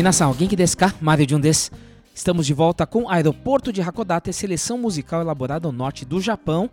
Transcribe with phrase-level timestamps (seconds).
[0.00, 0.94] Minasan, alguém que desu ka?
[0.98, 1.70] Mario Jun desu.
[2.14, 6.70] Estamos de volta com Aeroporto de Hakodate, seleção musical elaborada ao norte do Japão,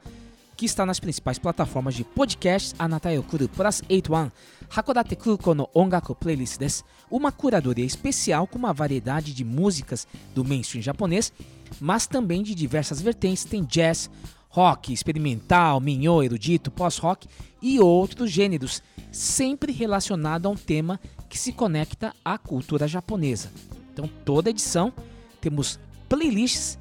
[0.56, 4.32] que está nas principais plataformas de podcasts Anatai Okuru Plus 81,
[4.74, 10.46] Hakodate Kuko no Ongaku Playlist desu, uma curadoria especial com uma variedade de músicas do
[10.46, 11.34] mainstream japonês,
[11.82, 14.10] mas também de diversas vertentes, tem jazz,
[14.50, 17.28] rock, experimental, minho, erudito, pós-rock
[17.62, 23.52] e outros gêneros, sempre relacionado a um tema que se conecta à cultura japonesa.
[23.94, 24.94] Então, toda edição
[25.42, 26.78] temos playlists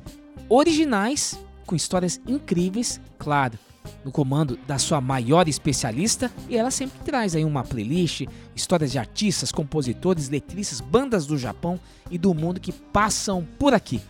[0.48, 3.58] originais com histórias incríveis, claro,
[4.04, 8.98] no comando da sua maior especialista, e ela sempre traz aí uma playlist, histórias de
[8.98, 11.78] artistas, compositores, letristas, bandas do Japão
[12.10, 14.00] e do mundo que passam por aqui.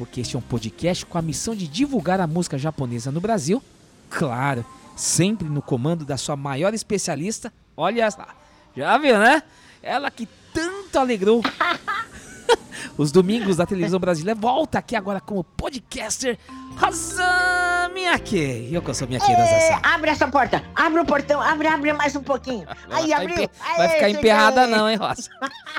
[0.00, 3.62] Porque este é um podcast com a missão de divulgar a música japonesa no Brasil,
[4.08, 4.64] claro,
[4.96, 7.52] sempre no comando da sua maior especialista.
[7.76, 8.34] Olha lá,
[8.74, 9.42] já viu, né?
[9.82, 11.42] Ela que tanto alegrou
[12.96, 16.38] os domingos da televisão brasileira, volta aqui agora como podcaster
[16.78, 18.70] Rosa Miyake.
[18.72, 22.16] Eu que sou Miyake É, Rosa abre essa porta, abre o portão, abre, abre mais
[22.16, 22.66] um pouquinho.
[22.90, 23.50] Aí, vai, abriu.
[23.76, 25.28] vai ficar emperrada não, hein, Rosa?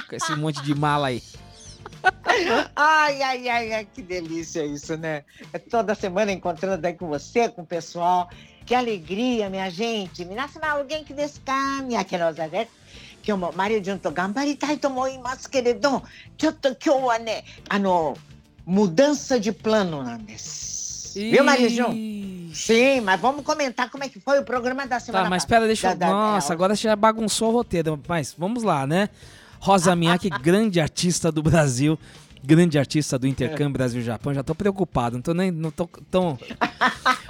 [0.08, 1.24] Com esse monte de mala aí.
[2.75, 5.25] Ai, ai, ai, ai, que delícia isso, né?
[5.53, 8.29] É toda semana encontrando aí com você, com o pessoal.
[8.65, 10.25] Que alegria, minha gente.
[10.25, 12.67] Minasan, alguém que desca, minha querosa, né?
[13.27, 16.03] 今日もマリオジュンと頑張りたいと思いますけれど、
[16.37, 18.17] ちょっと今日はね、あの、
[18.67, 21.19] mudança de plano なんです。
[21.19, 21.93] Viu, Maria Jun?
[21.93, 25.45] Ih, Sim, mas vamos comentar como é que foi o programa da semana Tá, mas
[25.45, 25.65] passada.
[25.65, 25.97] espera, deixa eu...
[25.97, 27.99] Da- da- Nossa, agora você já bagunçou o roteiro.
[28.07, 29.09] Mas vamos lá, né?
[29.62, 31.98] Rosa Miyake, grande artista do Brasil,
[32.44, 34.34] grande artista do intercâmbio Brasil-Japão.
[34.34, 35.52] Já tô preocupado, não tô nem...
[35.52, 36.36] Não tô tão...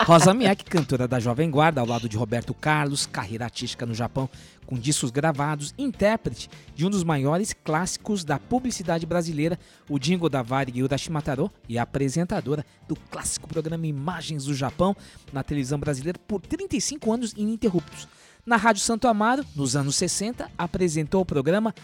[0.05, 4.29] Rosa Miyake, cantora da Jovem Guarda, ao lado de Roberto Carlos, carreira artística no Japão,
[4.65, 9.59] com discos gravados, intérprete de um dos maiores clássicos da publicidade brasileira,
[9.89, 14.95] o Jingo da Varig Urashimataro, e apresentadora do clássico programa Imagens do Japão
[15.33, 18.07] na televisão brasileira por 35 anos ininterruptos.
[18.45, 21.75] Na Rádio Santo Amaro, nos anos 60, apresentou o programa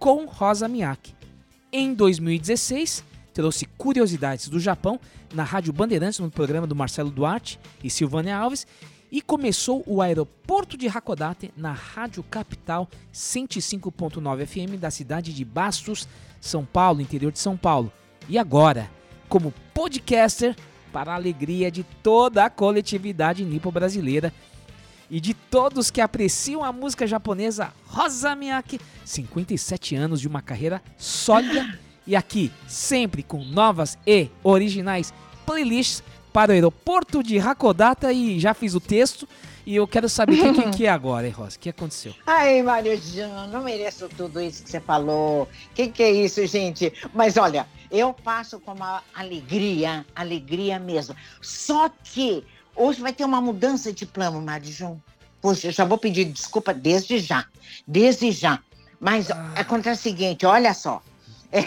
[0.00, 1.14] com Rosa Miyake.
[1.70, 4.98] Em 2016, trouxe curiosidades do Japão
[5.34, 8.66] na Rádio Bandeirantes, no programa do Marcelo Duarte e Silvânia Alves,
[9.12, 16.08] e começou o aeroporto de Hakodate na Rádio Capital 105.9 FM da cidade de Bastos,
[16.40, 17.92] São Paulo, interior de São Paulo.
[18.26, 18.90] E agora,
[19.28, 20.56] como podcaster,
[20.92, 24.32] para a alegria de toda a coletividade nipo-brasileira
[25.10, 30.80] e de todos que apreciam a música japonesa, Rosa Miyake, 57 anos de uma carreira
[30.96, 35.12] sólida e aqui sempre com novas e originais
[35.44, 39.28] playlists para o aeroporto de Hakodate e já fiz o texto
[39.66, 41.56] e eu quero saber o que, que, é agora, hein, Rosa?
[41.56, 42.14] O que aconteceu?
[42.26, 45.48] Ai, Mário Jão, não mereço tudo isso que você falou.
[45.74, 46.92] Que que é isso, gente?
[47.12, 51.14] Mas olha, eu passo com uma alegria, alegria mesmo.
[51.42, 52.44] Só que
[52.76, 55.02] hoje vai ter uma mudança de plano, Mário Jão.
[55.40, 57.46] Poxa, eu já vou pedir desculpa desde já,
[57.86, 58.60] desde já.
[59.00, 61.02] Mas acontece o seguinte, olha só.
[61.50, 61.64] É.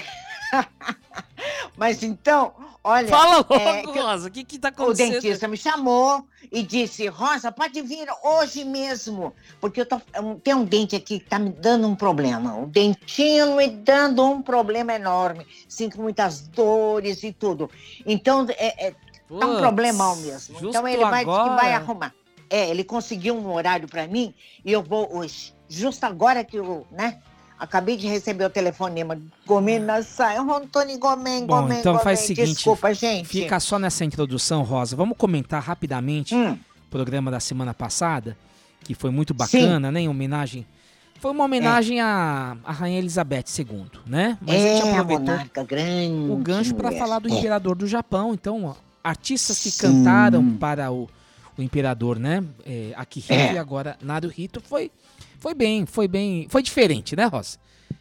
[1.76, 2.54] Mas então,
[2.84, 3.08] olha.
[3.08, 5.14] Fala logo, é, Rosa, o que que tá o acontecendo?
[5.14, 10.54] dentista me chamou e disse: Rosa, pode vir hoje mesmo, porque eu tô, um- tem
[10.54, 12.56] um dente aqui que tá me dando um problema.
[12.60, 15.46] O dentinho me dando um problema enorme.
[15.68, 17.70] Sinto muitas dores e tudo.
[18.06, 18.96] Então, é, é,
[19.40, 20.58] tá um Putz, problemão mesmo.
[20.62, 22.14] Então, ele vai, vai arrumar.
[22.50, 25.54] É, ele conseguiu um horário para mim e eu vou hoje.
[25.68, 27.18] Justo agora que eu, né?
[27.58, 29.18] Acabei de receber o telefonema.
[29.46, 32.04] Gomen nasai, Rontoni Gomen, Bom, Gomen, então Gomen.
[32.04, 33.26] faz o seguinte, Desculpa, gente.
[33.28, 34.96] Fica só nessa introdução, Rosa.
[34.96, 36.54] Vamos comentar rapidamente Hum.
[36.88, 38.38] o programa da semana passada,
[38.84, 40.02] que foi muito bacana, né?
[40.02, 40.66] Em homenagem.
[41.22, 44.38] Foi uma homenagem à, à Rainha Elizabeth II, né?
[44.42, 46.32] Mas a gente é, a aproveitou monarca grande.
[46.32, 47.32] o gancho para falar do É.
[47.32, 48.34] imperador do Japão.
[48.34, 48.74] Então, ó,
[49.04, 49.80] artistas que Sim.
[49.88, 51.10] cantaram para o,
[51.58, 52.44] o imperador, né?
[52.66, 53.54] É, Akihito É.
[53.54, 54.92] e agora Naruhito foi
[55.40, 57.58] foi bem, foi bem, foi diferente, né, Rosa?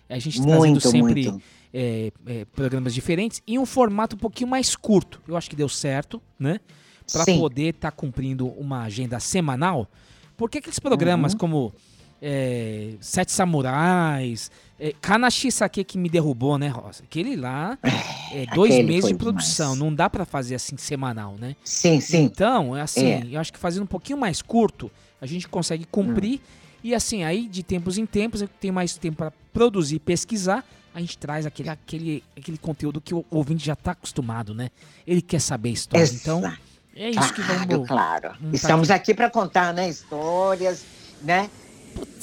[0.09, 1.43] A gente trazendo Muito, sempre muito.
[1.75, 5.21] é, é, programas diferentes e um formato um pouquinho mais curto.
[5.27, 6.61] Eu acho que deu certo, né?
[7.11, 9.89] Para poder estar cumprindo uma agenda semanal,
[10.37, 11.73] Porque aqueles programas como
[12.21, 14.51] é, Sete Samurais,
[14.89, 17.05] é, Kanashi Sake que me derrubou, né, Rosa?
[17.05, 17.79] Aquele lá
[18.33, 19.79] é dois aquele meses de produção, demais.
[19.79, 21.55] não dá pra fazer assim semanal, né?
[21.65, 22.23] Sim, sim.
[22.25, 23.23] Então, é assim, É.
[23.31, 24.91] eu acho que fazendo um pouquinho mais curto,
[25.21, 26.41] a gente consegue cumprir.
[26.83, 31.01] E assim, aí de tempos em tempos, eu tenho mais tempo para produzir, pesquisar, a
[31.01, 34.69] gente traz aquele, aquele, aquele conteúdo que o ouvinte já tá acostumado, né?
[35.07, 36.05] Ele quer saber a história.
[36.13, 36.59] Então, Exato.
[36.97, 37.89] é isso que Claro, vamos.
[37.89, 38.29] claro.
[38.41, 39.89] vamos tá Estamos aqui para contar, né?
[39.89, 40.85] Histórias,
[41.23, 41.49] né?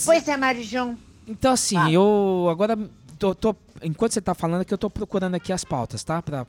[0.04, 0.98] Pois é, Marijão.
[1.30, 1.92] Então, assim, Ah.
[1.92, 2.78] eu agora
[3.18, 6.22] tô, tô- Enquanto você tá falando aqui, eu tô procurando aqui as pautas, tá?
[6.22, 6.46] Pra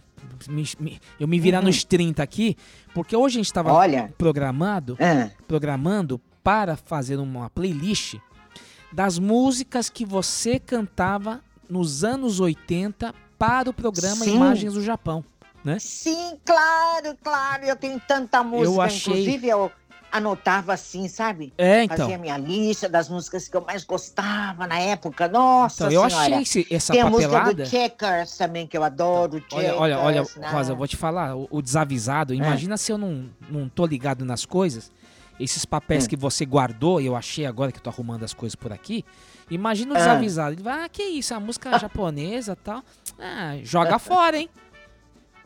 [0.48, 2.56] me- me- eu me virar nos 30 aqui,
[2.92, 3.76] porque hoje a gente tava Uhum.
[3.76, 4.12] Olha.
[4.18, 8.16] programado, Ah, programando para fazer uma playlist
[8.92, 14.34] das músicas que você cantava nos anos 80 para o programa Sim.
[14.34, 15.24] Imagens do Japão.
[15.78, 17.64] sim, claro, claro.
[17.64, 18.82] Eu tenho tanta música.
[18.82, 19.70] achei- Inclusive, eu
[20.12, 21.52] anotava assim, sabe?
[21.56, 21.96] É, então.
[21.98, 25.28] Fazia minha lista das músicas que eu mais gostava na época.
[25.28, 26.24] Nossa Então, eu Senhora.
[26.36, 27.64] achei esse- essa Tem a música papelada.
[27.64, 29.42] do Checkers também, que eu adoro.
[29.52, 30.48] Olha, olha, olha, Checkers, né?
[30.50, 34.24] Rosa, eu vou te falar, o, o desavisado, imagina se eu não, não tô ligado
[34.24, 34.90] nas coisas,
[35.38, 36.08] esses papéis Hum.
[36.08, 39.04] que você guardou, eu achei agora que eu tô arrumando as coisas por aqui,
[39.50, 39.98] imagina o Ah.
[40.00, 42.82] desavisado, ele vai, ah, que isso, a música japonesa e tal,
[43.18, 44.50] ah, joga fora, hein?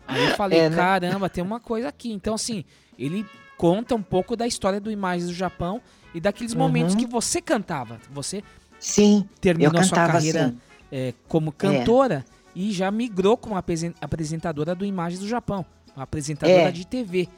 [0.07, 0.77] Aí eu falei, É, né?
[0.77, 2.65] caramba, tem uma coisa aqui, então assim,
[2.99, 3.25] ele
[3.57, 5.81] conta um pouco da história do Imagens do Japão
[6.15, 7.01] e daqueles momentos Uhum.
[7.01, 8.43] que você cantava, você
[8.79, 10.59] Sim, terminou sua carreira assim.
[10.93, 12.25] é, como cantora
[12.55, 15.65] e já migrou como apresen- apresentadora do Imagens do Japão,
[15.97, 16.71] uma apresentadora É.
[16.71, 17.29] de TV.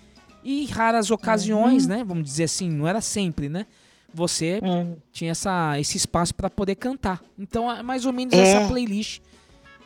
[0.45, 3.67] E em raras ocasiões, né, vamos dizer assim, não era sempre, né?
[4.15, 4.97] Você Hum.
[5.13, 7.21] tinha essa, esse espaço para poder cantar.
[7.39, 8.41] Então é mais ou menos É.
[8.41, 9.21] essa playlist.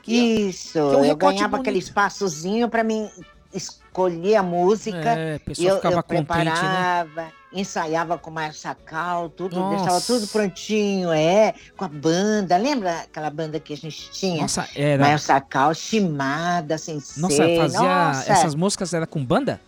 [0.03, 0.15] Que
[0.49, 1.61] Isso, é um eu ganhava bonito.
[1.61, 3.09] aquele espaçozinho para mim
[3.53, 4.97] escolher a música.
[4.97, 6.53] é, a pessoa eu, ficava eu contente, né?
[6.53, 9.77] preparava, ensaiava com o Mário Sacal, tudo, Nossa.
[9.77, 12.57] deixava tudo prontinho, é, com a banda.
[12.57, 14.43] Lembra aquela banda que a gente tinha?
[14.43, 15.03] Nossa, era.
[15.03, 17.23] Mário Sacal, Chimada, Sensei.
[17.23, 19.61] Nossa, fazia Nossa, essas músicas era com banda?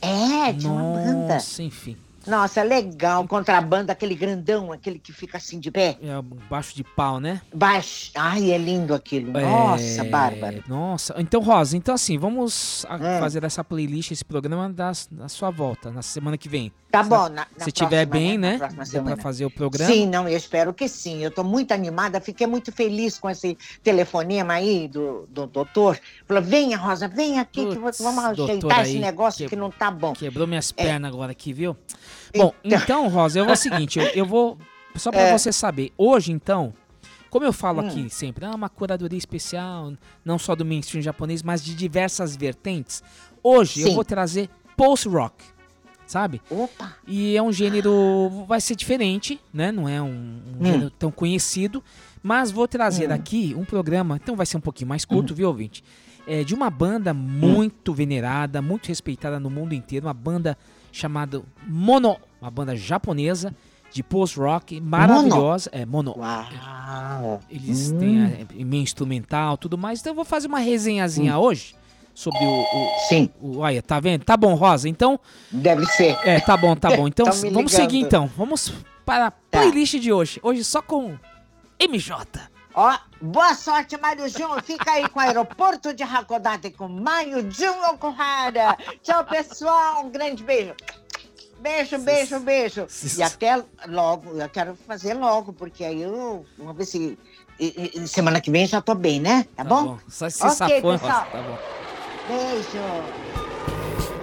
[0.00, 1.34] É, tinha uma banda.
[1.34, 1.96] Nossa, enfim.
[2.26, 3.26] Nossa, legal.
[3.26, 5.96] Contrabanda, aquele grandão, aquele que fica assim de pé.
[6.02, 7.40] É baixo de pau, né?
[7.54, 8.10] Baixo.
[8.14, 9.32] Ai, é lindo aquilo.
[9.32, 10.62] Nossa, É, Bárbara.
[10.68, 13.20] Nossa, então, Rosa, então assim, vamos a- Hum.
[13.20, 16.72] fazer essa playlist, esse programa das- na sua volta, na semana que vem.
[16.90, 18.58] Tá Se- bom, na, na Se tiver bem, né?
[18.58, 19.16] pra semana.
[19.16, 19.90] fazer o programa.
[19.90, 21.22] Sim, não, eu espero que sim.
[21.22, 25.98] Eu estou muito animada, fiquei muito feliz com esse telefonema aí do, do doutor.
[26.28, 29.90] Falou: venha, Rosa, vem aqui que Putz, vamos ajeitar esse negócio que- que não tá
[29.90, 30.12] bom.
[30.12, 31.74] Quebrou minhas pernas agora aqui, viu?
[32.34, 34.58] Bom, Então- Rosa, eu vou o seguinte, eu, eu vou.
[34.96, 35.38] Só pra É.
[35.38, 36.74] você saber, hoje, então,
[37.30, 37.86] como eu falo Hum.
[37.88, 39.92] aqui sempre, ah, uma curadoria especial,
[40.24, 43.02] não só do mainstream japonês, mas de diversas vertentes.
[43.42, 43.94] Hoje eu Sim.
[43.94, 45.42] vou trazer post-rock,
[46.06, 46.42] sabe?
[46.50, 46.94] Opa!
[47.06, 49.72] E é um gênero, vai ser diferente, né?
[49.72, 50.64] Não é um, um Hum.
[50.64, 51.82] gênero tão conhecido.
[52.22, 53.14] Mas vou trazer Hum.
[53.14, 55.82] aqui um programa, então vai ser um pouquinho mais curto, viu, ouvinte?
[56.26, 60.56] É de uma banda muito venerada, muito respeitada no mundo inteiro, uma banda
[60.92, 63.54] chamada Mono, uma banda japonesa
[63.90, 65.68] de post-rock maravilhosa.
[65.72, 66.14] É, Mono.
[66.16, 67.40] Uau!
[67.50, 67.98] Eles Hum.
[67.98, 68.22] têm
[68.60, 70.00] é, meio instrumental tudo mais.
[70.00, 71.74] Então eu vou fazer uma resenhazinha hoje
[72.14, 73.58] sobre o, o, Sim, o.
[73.58, 74.24] Olha, tá vendo?
[74.24, 74.88] Tá bom, Rosa.
[74.88, 75.18] Então.
[75.50, 76.16] deve ser.
[76.24, 77.08] É, tá bom, tá bom.
[77.08, 77.68] Então vamos ligando.
[77.70, 78.30] seguir então.
[78.36, 78.72] Vamos
[79.04, 79.60] para a Tá.
[79.60, 80.38] playlist de hoje.
[80.42, 81.16] Hoje só com
[81.80, 82.14] MJ.
[82.74, 84.60] Ó, boa sorte, Mário Jun.
[84.62, 88.76] Fica aí com o aeroporto de Hakodate com Mário Jun Okuhara.
[89.02, 90.04] Tchau, pessoal.
[90.04, 90.74] Um grande beijo.
[91.60, 92.86] Beijo, beijo, beijo.
[93.16, 94.40] E até logo.
[94.40, 96.44] Eu quero fazer logo, porque aí eu.
[96.58, 97.18] Vamos ver se.
[97.60, 99.46] e- e- semana que vem já tô bem, né?
[99.54, 99.98] Tá, bom?
[100.08, 101.20] Só se Ok, safou, hein, pessoal.
[101.20, 101.30] Rosa.
[101.30, 101.58] Tá bom.
[102.28, 103.42] Beijo.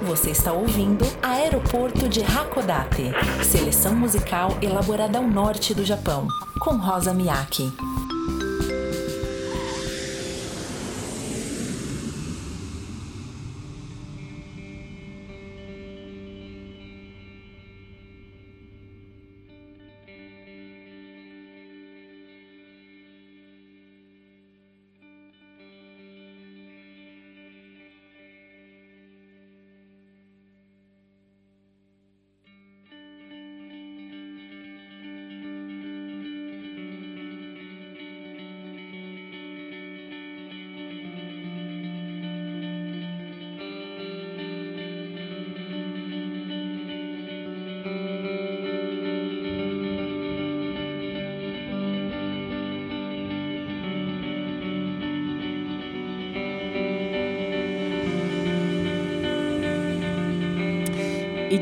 [0.01, 3.11] Você está ouvindo Aeroporto de Hakodate,
[3.45, 6.27] seleção musical elaborada ao norte do Japão,
[6.61, 7.71] com Rosa Miyake.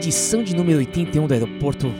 [0.08, 1.94] Edição de número 81 do aeroporto.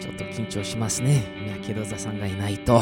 [0.00, 1.18] Choto kinchou shimasu ne.
[1.42, 2.78] Miyakeroza-san ga inai to.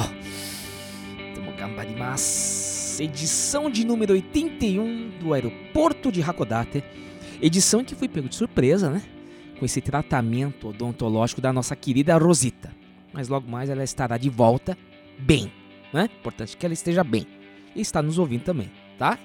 [1.34, 3.02] Tomo gambarimasu.
[3.02, 6.84] Edição de número 81 do aeroporto de Hakodate.
[7.40, 9.00] Edição que fui pego de surpresa, né?
[9.58, 12.70] Com esse tratamento odontológico da nossa querida Rosita.
[13.10, 14.76] Mas logo mais ela estará de volta
[15.18, 15.50] bem,
[15.94, 16.10] né?
[16.20, 17.26] Importante que ela esteja bem.
[17.74, 19.18] E está nos ouvindo também, tá?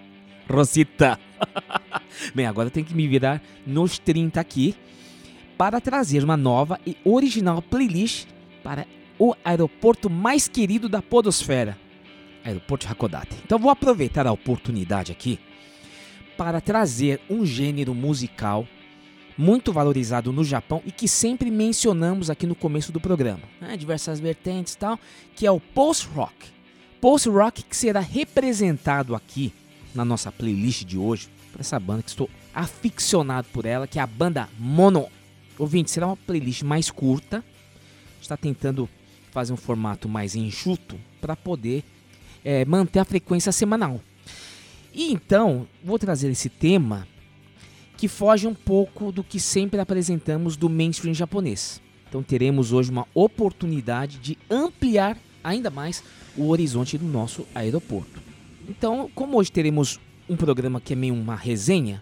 [0.50, 1.20] Rosita.
[2.34, 4.76] Bem, agora tenho que me virar nos 30 aqui
[5.58, 8.28] para trazer uma nova e original playlist
[8.64, 8.86] para
[9.20, 11.78] o aeroporto mais querido da podosfera,
[12.44, 13.36] Aeroporto Hakodate.
[13.46, 15.40] Então vou aproveitar a oportunidade aqui
[16.38, 18.68] para trazer um gênero musical
[19.38, 23.78] muito valorizado no Japão e que sempre mencionamos aqui no começo do programa, né?
[23.78, 25.00] diversas vertentes e tal,
[25.36, 26.34] que é o post-rock.
[27.02, 29.54] Post-rock que será representado aqui
[29.94, 34.02] na nossa playlist de hoje por essa banda que estou aficionado por ela, que é
[34.02, 35.08] a banda Mono.
[35.58, 37.44] Ouvinte, será uma playlist mais curta.
[38.22, 38.90] Está tentando
[39.32, 41.84] fazer um formato mais enxuto para poder
[42.44, 44.02] é, manter a frequência semanal.
[44.94, 47.08] E então, vou trazer esse tema
[47.98, 51.82] que foge um pouco do que sempre apresentamos do mainstream japonês.
[52.08, 56.04] Então teremos hoje uma oportunidade de ampliar ainda mais
[56.38, 58.33] o horizonte do nosso aeroporto.
[58.68, 62.02] Então, como hoje teremos um programa que é meio uma resenha,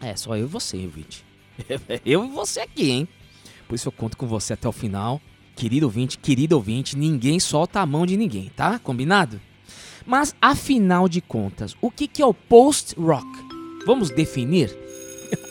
[0.00, 1.24] é só eu e você, ouvinte.
[2.04, 3.08] Eu e você aqui, hein?
[3.66, 5.20] Por isso eu conto com você até o final.
[5.56, 8.78] Querido ouvinte, querido ouvinte, ninguém solta a mão de ninguém, tá?
[8.78, 9.40] Combinado?
[10.04, 13.26] Mas, afinal de contas, o que, que é o post-rock?
[13.86, 14.70] Vamos definir?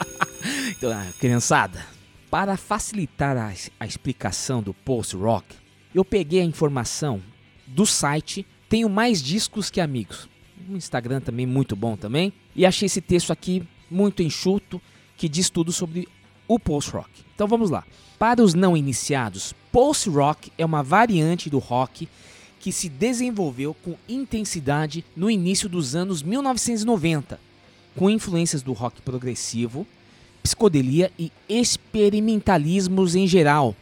[0.78, 1.84] então, ah, criançada,
[2.30, 5.56] para facilitar a, a explicação do post-rock,
[5.94, 7.20] eu peguei a informação
[7.66, 10.30] do site Tenho Mais Discos Que Amigos
[10.70, 12.34] um Instagram também muito bom também.
[12.56, 14.82] E achei esse texto aqui muito enxuto
[15.18, 16.08] que diz tudo sobre
[16.48, 17.10] o post-rock.
[17.34, 17.84] Então vamos lá.
[18.18, 22.08] Para os não iniciados, post-rock é uma variante do rock
[22.60, 27.40] que se desenvolveu com intensidade no início dos anos 1990,
[27.96, 29.86] com influências do rock progressivo,
[30.42, 33.76] psicodelia e experimentalismos em geral,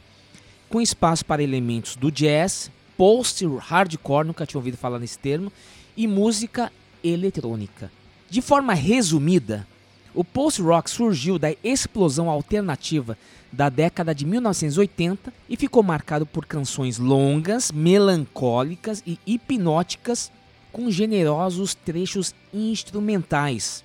[0.70, 5.52] com espaço para elementos do jazz, post-hardcore, nunca tinha ouvido falar nesse termo,
[5.96, 6.72] e música
[7.04, 7.92] eletrônica.
[8.30, 9.68] De forma resumida,
[10.14, 13.18] o post-rock surgiu da explosão alternativa
[13.52, 20.32] da década de 1980 e ficou marcado por canções longas, melancólicas e hipnóticas
[20.72, 23.84] com generosos trechos instrumentais.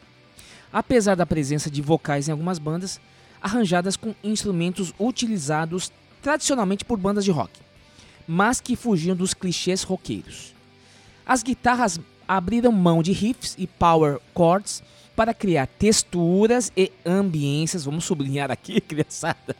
[0.73, 3.01] Apesar da presença de vocais em algumas bandas,
[3.41, 7.53] arranjadas com instrumentos utilizados tradicionalmente por bandas de rock,
[8.27, 10.58] mas que fugiam dos clichês roqueiros.
[11.29, 14.83] As guitarras abriram mão de riffs e power chords
[15.15, 17.85] para criar texturas e ambiências.
[17.85, 19.55] Vamos sublinhar aqui, criançada.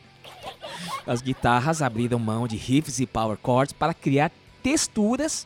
[1.05, 4.31] As guitarras abriram mão de riffs e power chords para criar
[4.63, 5.45] texturas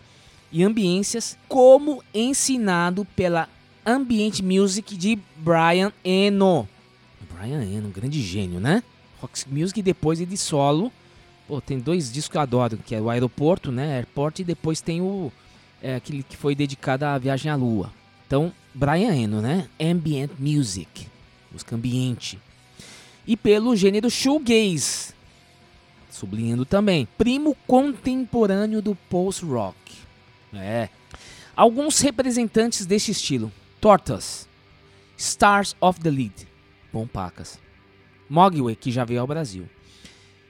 [0.49, 3.49] e ambiências, como ensinado pela
[3.85, 6.69] Ambient Music de Brian Eno.
[7.33, 8.81] Brian Eno, um grande gênio, né?
[9.19, 10.89] Rock Music depois ele solo.
[11.49, 13.97] Pô, tem dois discos que eu adoro, que é o Aeroporto, né?
[13.97, 15.29] Airport e depois tem o
[15.83, 17.93] é aquele que foi dedicado à viagem à lua.
[18.25, 19.67] Então, Brian Eno, né?
[19.79, 21.07] Ambient Music,
[21.51, 22.39] música ambiente.
[23.27, 25.13] E pelo gênero shoegaze,
[26.09, 29.77] sublinhando também, primo contemporâneo do post-rock.
[30.53, 30.87] É.
[31.55, 34.47] Alguns representantes deste estilo: Tortoise,
[35.17, 36.47] Stars of the Lead,
[36.91, 37.59] bom pacas.
[38.29, 39.69] Mogwai, que já veio ao Brasil.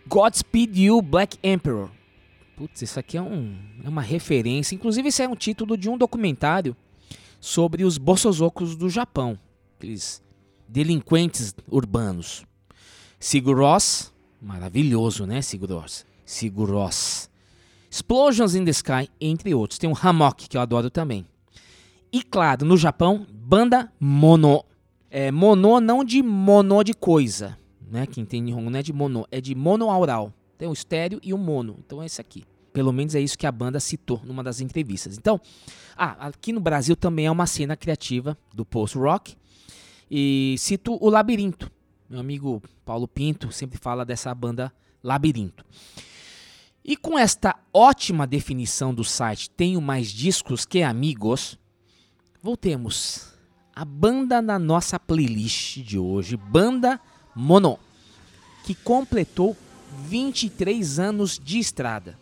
[0.08, 1.90] Godspeed You, Black Emperor,
[2.64, 4.74] Putz, isso aqui é, um, é uma referência.
[4.74, 6.74] Inclusive, esse é um título de um documentário
[7.38, 9.38] sobre os bossozocos do Japão.
[9.76, 10.24] Aqueles
[10.66, 12.46] delinquentes urbanos.
[13.20, 13.58] Sigur
[14.42, 16.06] maravilhoso, né, Sigur Rós?
[16.24, 17.30] Sigur Rós.
[17.92, 19.78] Explosions in the Sky, entre outros.
[19.78, 21.26] Tem um Hammock, que eu adoro também.
[22.14, 24.64] E claro, no Japão, banda Mono.
[25.12, 27.60] É, mono não de mono de coisa,
[27.92, 28.08] né?
[28.08, 30.34] Quem tem Nihongo não é de mono, é de monoaural.
[30.58, 31.76] Tem um estéreo e um mono.
[31.86, 32.46] Então é esse aqui.
[32.74, 35.18] Pelo menos é isso que a banda citou numa das entrevistas.
[35.18, 35.40] Então,
[35.96, 39.36] ah, aqui no Brasil também é uma cena criativa do post-rock.
[40.10, 41.72] E cito o Labirinto.
[42.10, 45.64] Meu amigo Paulo Pinto sempre fala dessa banda Labirinto.
[46.84, 51.58] E com esta ótima definição do site Tenho Mais Discos Que Amigos,
[52.42, 53.34] voltemos.
[53.74, 57.00] A banda na nossa playlist de hoje, Banda
[57.34, 57.80] Mono,
[58.66, 59.56] que completou
[60.08, 62.20] 23 anos de estrada.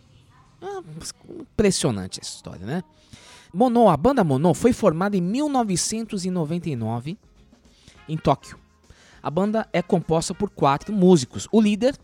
[1.28, 2.82] Impressionante essa história, né?
[3.52, 7.18] Mono, a banda Mono foi formada em 1999
[8.08, 8.58] em Tóquio.
[9.22, 11.46] A banda é composta por quatro músicos.
[11.52, 11.96] O líder,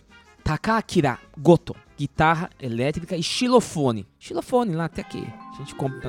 [0.45, 4.07] Takakira Goto, guitarra elétrica e xilofone.
[4.19, 6.01] Xilofone lá até que a gente compra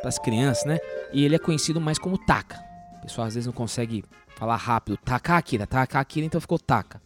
[0.00, 0.78] para as crianças, né?
[1.12, 2.62] E ele é conhecido mais como Taka.
[2.98, 4.04] O pessoal às vezes não consegue
[4.36, 4.96] falar rápido.
[4.96, 7.02] Takakira, Takakira, então ficou Taka.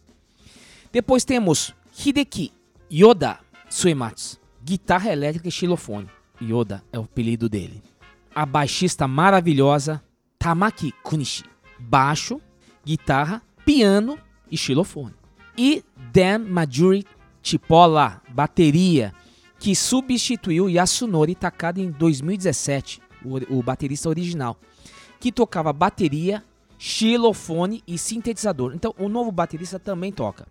[0.91, 1.73] Depois temos
[2.05, 2.53] Hideki
[2.91, 3.39] Yoda
[3.69, 6.09] Suematsu, guitarra elétrica e xilofone.
[6.41, 7.81] Yoda é o apelido dele.
[8.33, 10.01] A baixista maravilhosa
[10.37, 11.43] Tamaki Kunishi,
[11.77, 12.39] baixo,
[12.85, 14.17] guitarra, piano
[14.49, 15.13] e xilofone.
[15.57, 17.05] E Dan Majuri
[17.41, 19.13] Chipola, bateria,
[19.59, 24.57] que substituiu Yasunori Takada em 2017, o, o baterista original,
[25.19, 26.43] que tocava bateria,
[26.77, 28.73] xilofone e sintetizador.
[28.73, 30.47] Então, o novo baterista também toca.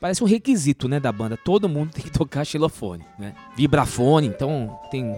[0.00, 1.36] Parece um requisito, né, da banda.
[1.36, 3.34] Todo mundo tem que tocar xilofone, né?
[3.54, 5.14] Vibrafone, então tem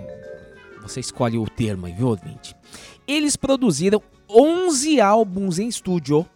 [0.83, 2.57] você escolhe o termo aí, viu, ouvinte?
[3.07, 6.27] Eles produziram 11 álbuns em estúdio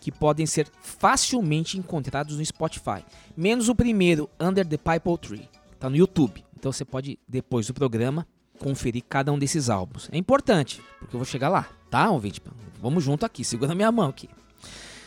[0.00, 3.04] que podem ser facilmente encontrados no Spotify,
[3.36, 6.44] menos o primeiro, Under the Pipe Tree, tá no YouTube.
[6.56, 8.26] Então você pode depois do programa
[8.60, 10.08] conferir cada um desses álbuns.
[10.12, 12.40] É importante, porque eu vou chegar lá, tá, ouvinte?
[12.80, 14.28] Vamos junto aqui, segura minha mão aqui.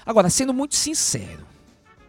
[0.06, 1.46] Agora, sendo muito sincero,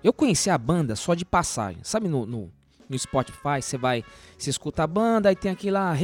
[0.02, 1.80] eu conheci a banda só de passagem.
[1.82, 2.50] Sabe no, no,
[2.88, 4.04] no Spotify, você vai,
[4.36, 5.96] você escuta a banda, aí tem aqui lá,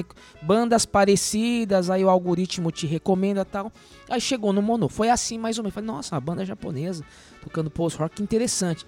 [0.42, 3.72] bandas parecidas, aí o algoritmo te recomenda tal.
[4.08, 5.74] Aí chegou no Mono, foi assim mais ou menos.
[5.74, 7.04] Falei, nossa, uma banda japonesa,
[7.42, 8.86] tocando post-rock, que interessante.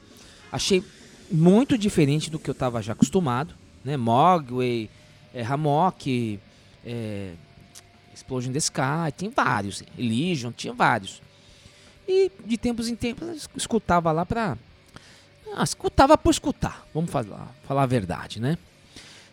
[0.51, 0.83] Achei
[1.31, 3.97] muito diferente do que eu tava já acostumado, né?
[3.97, 4.89] Mogwai,
[5.35, 6.41] é, Hammock,
[6.85, 7.33] é,
[8.15, 9.83] Explosion the Sky, tem vários.
[9.97, 11.23] Elysium, tinha vários.
[12.09, 14.57] E de tempos em tempos eu escutava lá pra
[15.55, 18.59] ah, escutava por escutar, vamos falar, falar a verdade, né?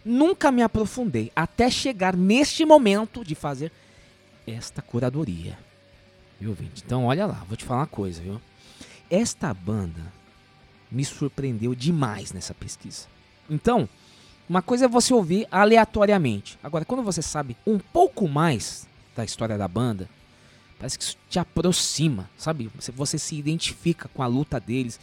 [0.04, 3.72] Nunca me aprofundei até chegar neste momento de fazer
[4.46, 5.58] esta curadoria.
[6.40, 6.84] Viu, Vinte?
[6.86, 8.40] Então, olha lá, vou te falar uma coisa, viu?
[9.10, 10.02] Esta banda
[10.90, 13.08] me surpreendeu demais nessa pesquisa.
[13.50, 13.90] Então,
[14.48, 16.58] uma coisa é você ouvir aleatoriamente.
[16.64, 20.10] Agora, quando você sabe um pouco mais da história da banda,
[20.80, 22.72] parece que isso te aproxima, sabe?
[22.76, 25.00] Você, você se identifica com a luta deles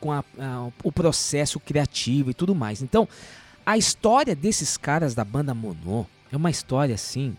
[0.00, 2.82] com a, a, o processo criativo e tudo mais.
[2.82, 3.08] Então,
[3.64, 7.36] a história desses caras da banda Monô é uma história assim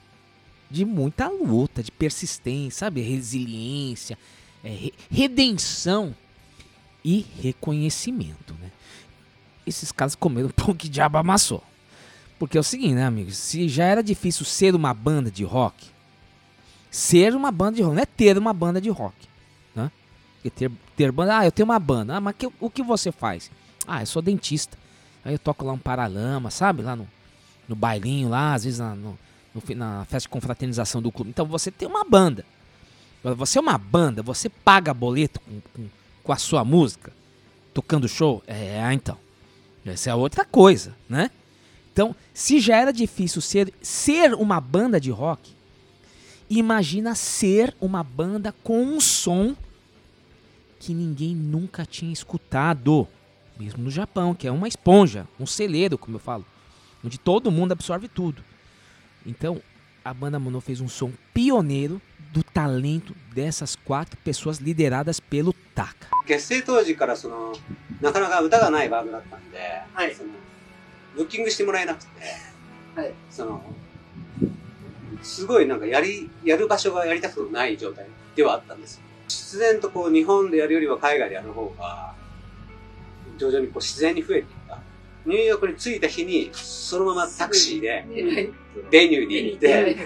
[0.70, 3.02] de muita luta, de persistência, sabe?
[3.02, 4.18] Resiliência,
[4.64, 6.16] é, redenção
[7.04, 8.72] e reconhecimento, né?
[9.66, 11.64] Esses caras comeram pão que diabo amassou.
[12.40, 13.38] Porque é o seguinte, né, amigos?
[13.38, 15.88] Se já era difícil ser uma banda de rock,
[16.90, 19.16] ser uma banda de rock, não é ter uma banda de rock.
[20.42, 22.16] Porque ter, ter banda, ah, eu tenho uma banda.
[22.16, 23.52] Ah, mas que, o que você faz?
[23.86, 24.76] Ah, eu sou dentista.
[25.24, 26.82] Aí eu toco lá um paralama, sabe?
[26.82, 27.08] Lá no,
[27.68, 29.20] no bailinho, lá, às vezes na, no,
[29.54, 31.30] no, na festa de confraternização do clube.
[31.30, 32.44] Então você tem uma banda.
[33.24, 35.90] Você é uma banda, você paga boleto com, com,
[36.24, 37.14] com a sua música,
[37.72, 38.42] tocando show?
[38.48, 39.16] É, então.
[39.86, 41.30] Essa é outra coisa, né?
[41.94, 45.52] Então, se já era difícil ser, ser uma banda de rock,
[46.50, 49.56] imagina ser uma banda com um som
[50.81, 53.09] que ninguém nunca tinha escutado,
[53.59, 56.45] mesmo no Japão, que é uma esponja, um celeiro, como eu falo,
[57.05, 58.45] onde todo mundo absorve tudo.
[59.25, 59.61] Então,
[60.05, 62.01] a banda Mono fez um som pioneiro
[62.33, 66.07] do talento dessas quatro pessoas lideradas pelo Taka.
[66.27, 67.53] 結成当時からその
[68.01, 69.59] なかなか歌がないバンドだったんで、
[69.93, 70.31] はい、その
[71.15, 72.09] ブッキングしてもらえなくて、
[72.95, 73.63] はい、その
[75.23, 79.03] すごいなんかやりやる場所がやりたくない状態ではあったんですよ。
[79.38, 82.14] 必然とこう日本でやるよりは海外でやる方が
[83.38, 84.80] 徐々にこう自然に増えていった。
[85.26, 88.06] ニューヨークに着いた日にそのままタクシーで
[88.90, 89.98] ベニューに行って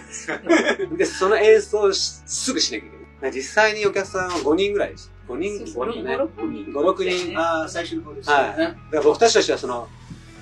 [0.98, 3.32] でその演奏をすぐしなきゃいけない。
[3.32, 5.12] 実際にお客さんは5人ぐらいです。
[5.30, 6.18] 5人5人ね。
[6.18, 7.40] 56人。
[7.40, 9.88] あ最初の方ですはい、だから僕たちとしてはその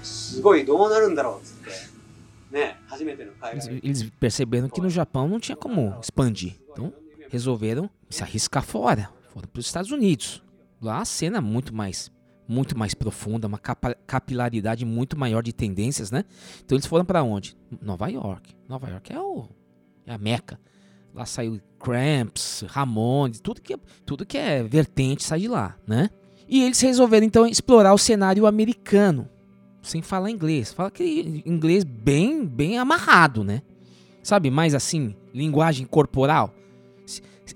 [0.02, 1.94] すごいどうなるんだろうっつって
[3.82, 6.56] Eles perceberam que no Japão não tinha como expandir.
[7.34, 9.10] Resolveram se arriscar fora.
[9.34, 10.44] Foram para os Estados Unidos.
[10.80, 12.12] Lá a cena é muito mais
[12.48, 16.26] muito mais profunda, uma capilaridade muito maior de tendências, né?
[16.64, 17.58] Então eles foram para onde?
[17.82, 18.54] Nova York.
[18.70, 19.48] Nova York é, o,
[20.06, 20.60] é a meca.
[21.12, 26.12] Lá saiu Cramps, Ramones, tudo que, tudo que é vertente sai de lá, né?
[26.48, 29.28] E eles resolveram então explorar o cenário americano,
[29.82, 30.72] sem falar inglês.
[30.72, 33.64] Fala que inglês bem, bem amarrado, né?
[34.22, 36.54] Sabe, mais assim, linguagem corporal.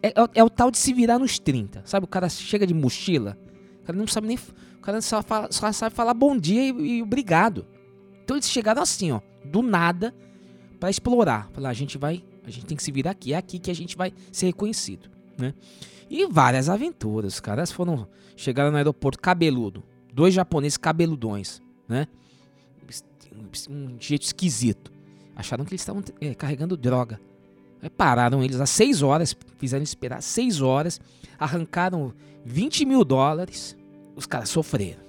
[0.01, 1.81] É, é, é, o tal de se virar nos 30.
[1.85, 2.03] Sabe?
[2.03, 3.37] O cara chega de mochila.
[3.81, 4.37] O cara não sabe nem.
[4.37, 7.65] O cara só, fala, só sabe falar bom dia e, e, obrigado.
[8.23, 9.21] Então eles chegaram assim, ó.
[9.45, 10.13] Do nada.
[10.79, 11.49] para explorar.
[11.53, 12.23] Falar, a gente vai.
[12.45, 13.33] A gente tem que se virar aqui.
[13.33, 15.09] É aqui que a gente vai ser reconhecido.
[15.37, 15.53] né?
[16.09, 17.35] E várias aventuras.
[17.35, 18.07] Os caras foram.
[18.35, 19.83] Chegaram no aeroporto cabeludo.
[20.13, 22.07] Dois japoneses cabeludões, né?
[23.69, 24.91] Um jeito esquisito.
[25.35, 27.19] Acharam que eles estavam é, carregando droga.
[27.81, 30.99] Aí pararam eles às 6 horas, fizeram esperar 6 horas,
[31.37, 32.13] arrancaram
[32.45, 33.75] 20 mil dólares.
[34.15, 35.05] Os caras sofreram.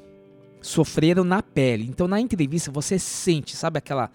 [0.61, 1.85] Sofreram na pele.
[1.89, 4.11] Então na entrevista você sente, sabe aquela.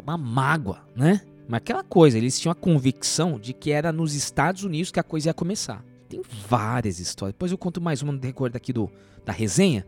[0.00, 1.22] Uma mágoa, né?
[1.48, 5.02] Mas aquela coisa, eles tinham a convicção de que era nos Estados Unidos que a
[5.02, 5.82] coisa ia começar.
[6.08, 7.34] Tem várias histórias.
[7.34, 8.88] Depois eu conto mais uma no decorrer daqui do,
[9.24, 9.84] da resenha.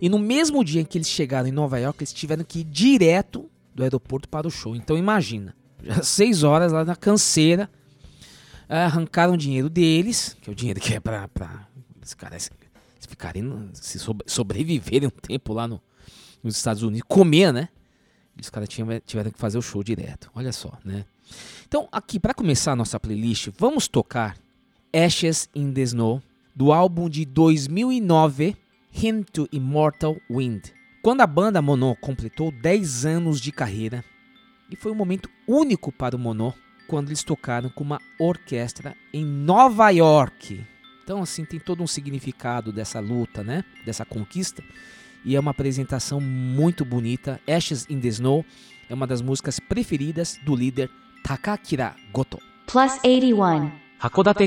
[0.00, 2.64] E no mesmo dia em que eles chegaram em Nova York, eles tiveram que ir
[2.64, 4.74] direto do aeroporto para o show.
[4.74, 5.54] Então imagina,
[6.02, 7.70] seis horas lá na canseira,
[8.68, 11.28] arrancaram o dinheiro deles, que é o dinheiro que é para
[12.04, 12.50] os caras
[13.08, 15.80] ficarem, se sobreviverem um tempo lá no,
[16.42, 17.68] nos Estados Unidos, comer, né?
[18.40, 20.30] Os caras tiveram que fazer o show direto.
[20.34, 21.04] Olha só, né?
[21.66, 24.36] Então, aqui, para começar a nossa playlist, vamos tocar
[24.92, 26.22] Ashes in the Snow,
[26.54, 28.56] do álbum de 2009,
[28.92, 30.68] Hymn to Immortal Wind.
[31.02, 34.04] Quando a banda Monô completou 10 anos de carreira,
[34.70, 36.52] e foi um momento único para o Monô,
[36.86, 40.64] quando eles tocaram com uma orquestra em Nova York.
[41.04, 43.64] Então, assim, tem todo um significado dessa luta, né?
[43.84, 44.62] Dessa conquista.
[45.24, 47.40] E é uma apresentação muito bonita.
[47.48, 48.44] Ashes in the Snow
[48.88, 50.90] é uma das músicas preferidas do líder
[51.22, 52.38] Takakira Goto.
[52.66, 53.88] Plus 81.
[53.98, 54.46] 函館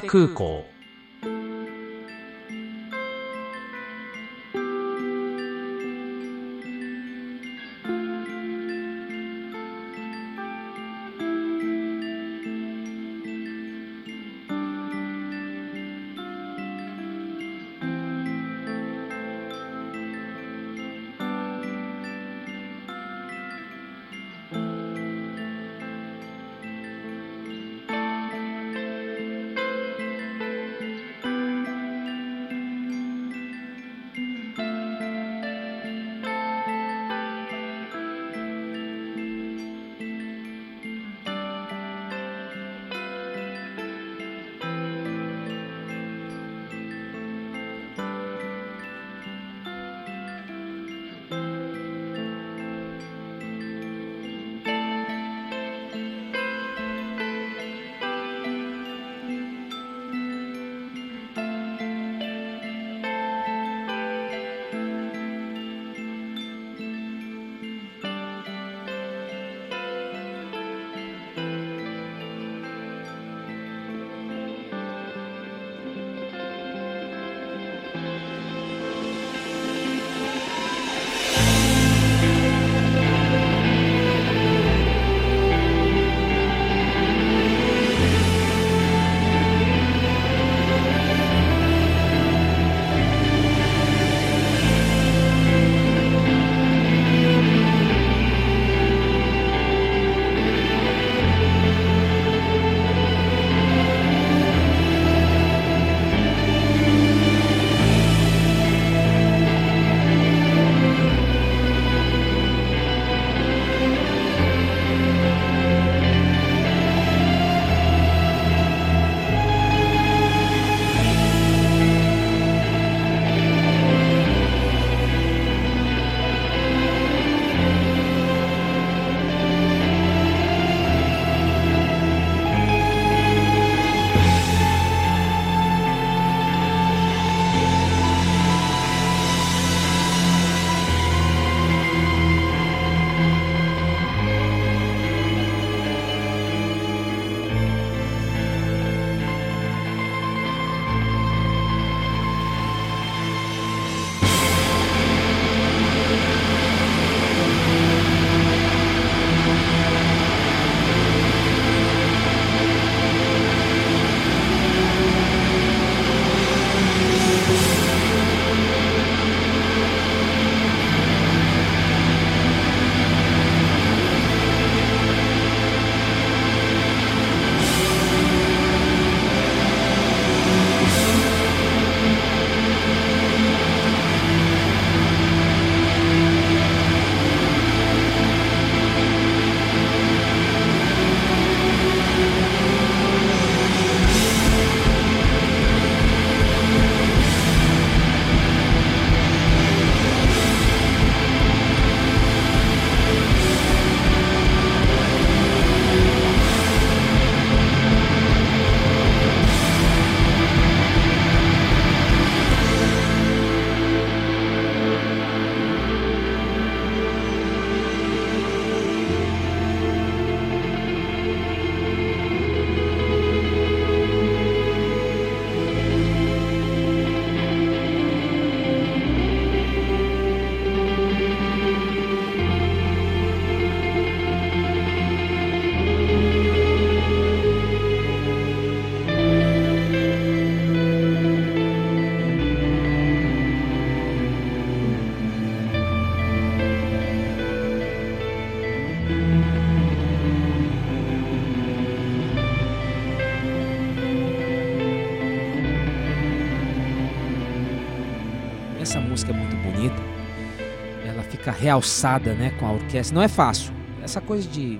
[261.62, 263.14] realçada, né, com a orquestra.
[263.14, 263.72] Não é fácil.
[264.02, 264.80] Essa coisa de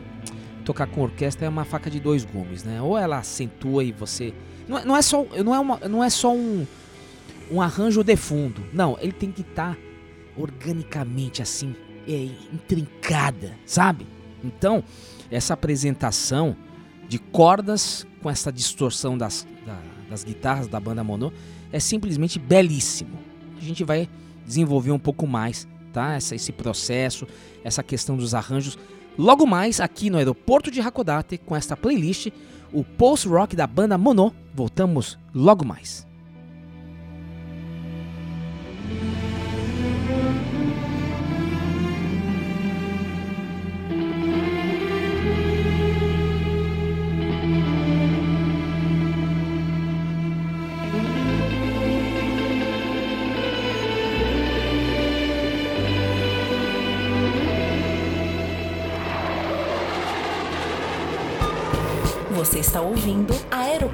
[0.66, 2.82] tocar com orquestra é uma faca de dois gumes, né?
[2.82, 4.34] Ou ela acentua e você
[4.68, 6.66] não é, não é só não é uma, não é só um
[7.52, 8.64] um arranjo de fundo.
[8.74, 9.82] Não, ele tem que estar tá
[10.36, 11.76] organicamente assim,
[12.08, 14.08] é, intrincada, sabe?
[14.44, 14.84] Então,
[15.30, 16.56] essa apresentação
[17.08, 19.78] de cordas com essa distorção das, da,
[20.10, 21.32] das guitarras da banda Mono
[21.72, 23.20] é simplesmente belíssimo.
[23.58, 24.10] A gente vai
[24.46, 26.14] desenvolver um pouco mais, tá?
[26.16, 27.28] Essa, esse processo,
[27.64, 28.78] essa questão dos arranjos.
[29.18, 32.30] Logo mais aqui no aeroporto de Hakodate com esta playlist,
[32.72, 34.34] o post-rock da banda Mono.
[34.54, 36.11] Voltamos logo mais.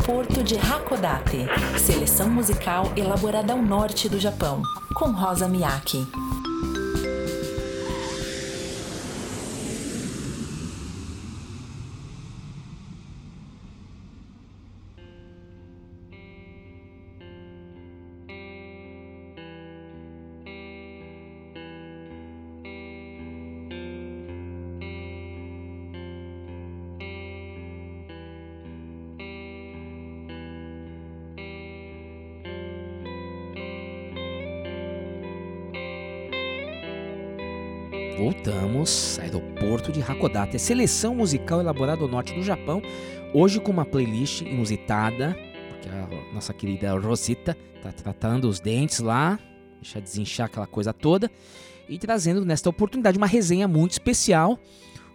[0.07, 1.45] Aeroporto de Hakodate,
[1.77, 4.61] seleção musical elaborada ao norte do Japão,
[4.95, 6.07] com Rosa Miyake.
[40.17, 42.81] Hakodate, seleção musical elaborada ao norte do Japão,
[43.35, 45.37] hoje com uma playlist inusitada,
[45.69, 49.39] porque a nossa querida Rosita está tratando os dentes lá,
[49.79, 51.29] deixa desinchar aquela coisa toda,
[51.87, 54.59] e trazendo nesta oportunidade uma resenha muito especial,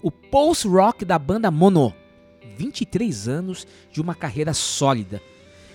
[0.01, 1.93] o post-rock da banda Mono.
[2.57, 5.21] 23 anos de uma carreira sólida,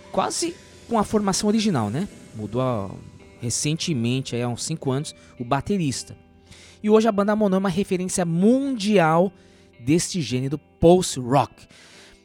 [0.10, 0.56] quase
[0.88, 2.08] com a formação original, né?
[2.34, 2.98] Mudou
[3.42, 6.16] recentemente, há uns 5 anos, o baterista.
[6.82, 9.32] E hoje a banda Mono é uma referência mundial
[9.80, 11.68] deste gênero post-rock.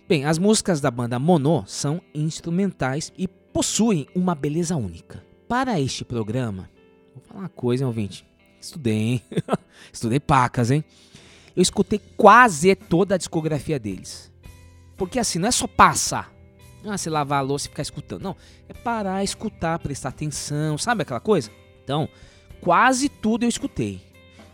[0.08, 5.24] Bem, as músicas da banda Mono são instrumentais e possuem uma beleza única.
[5.48, 6.68] Para este programa,
[7.14, 8.26] vou falar uma coisa, hein, ouvinte?
[8.60, 9.22] Estudei, hein?
[9.92, 10.84] Estudei pacas, hein?
[11.54, 14.30] Eu escutei quase toda a discografia deles.
[14.96, 16.32] Porque assim, não é só passar.
[16.84, 18.22] Ah, você lavar a louça e ficar escutando.
[18.22, 18.36] Não,
[18.68, 21.50] é parar, escutar, prestar atenção, sabe aquela coisa?
[21.84, 22.08] Então,
[22.60, 24.11] quase tudo eu escutei.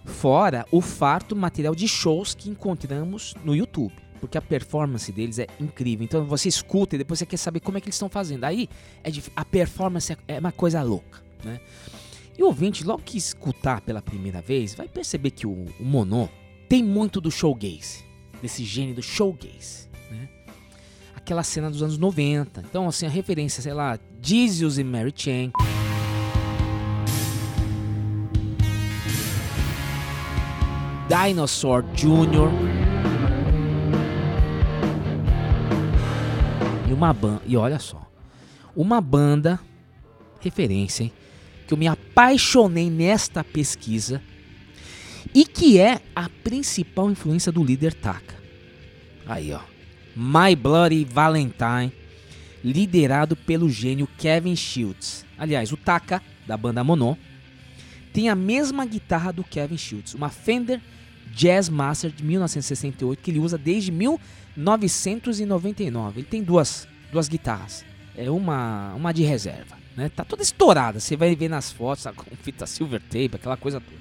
[0.09, 3.95] Fora o farto material de shows que encontramos no YouTube.
[4.21, 6.05] Porque a performance deles é incrível.
[6.05, 8.45] Então você escuta e depois você quer saber como é que eles estão fazendo.
[8.45, 8.69] Aí
[9.05, 11.61] é a performance é- é uma coisa louca, né?
[12.37, 16.29] E o ouvinte, logo que escutar pela primeira vez, vai perceber que o, o
[16.69, 18.05] tem muito do showgaze.
[18.43, 20.29] Desse gênero showgaze, né?
[21.17, 22.61] Aquela cena dos anos 90.
[22.69, 25.51] Então, assim, a referência, sei lá, Jesus e Mary Chain.
[31.09, 32.53] Dinosaur Jr.
[36.87, 37.43] E uma banda.
[37.47, 38.07] E olha só.
[38.77, 39.59] Uma banda.
[40.41, 41.13] Referência, hein?
[41.67, 44.23] Que eu me apaixonei nesta pesquisa.
[45.35, 48.37] E que é a principal influência do líder Taka.
[49.27, 49.61] Aí, ó.
[50.15, 51.93] My Bloody Valentine.
[52.63, 55.25] Liderado pelo gênio Kevin Shields.
[55.39, 57.17] Aliás, o Taka, da banda Mono,
[58.13, 60.15] tem a mesma guitarra do Kevin Shields.
[60.15, 60.81] Uma Fender
[61.33, 66.21] Jazz Master de 1968 que ele usa desde 1999.
[66.21, 67.85] Ele tem duas, duas guitarras.
[68.17, 70.09] É uma, uma de reserva, né?
[70.09, 70.99] Tá toda estourada.
[71.01, 73.99] Você vai ver nas fotos, tá com fita silver tape, aquela coisa toda.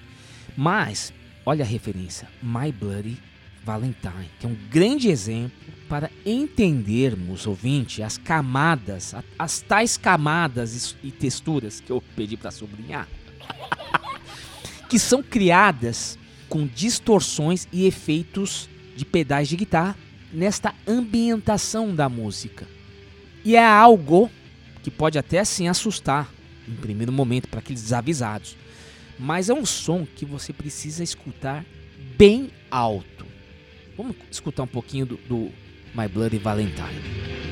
[0.55, 1.13] Mas
[1.45, 3.17] olha a referência, My Bloody
[3.63, 11.11] Valentine, que é um grande exemplo para entendermos, ouvinte, as camadas, as tais camadas e
[11.11, 13.07] texturas que eu pedi para sublinhar,
[14.89, 16.17] que são criadas
[16.49, 19.95] com distorções e efeitos de pedais de guitarra
[20.31, 22.67] nesta ambientação da música.
[23.43, 24.29] E é algo
[24.83, 26.31] que pode até assim assustar
[26.67, 28.57] em primeiro momento para aqueles desavisados,
[29.17, 31.65] mas é um som que você precisa escutar
[32.17, 33.25] bem alto.
[33.95, 35.51] Vamos escutar um pouquinho do, do
[35.95, 37.46] My Bloody Valentine.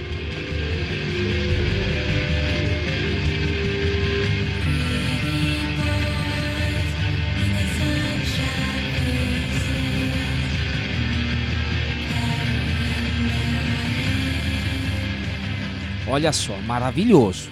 [16.07, 17.49] Olha só, maravilhoso.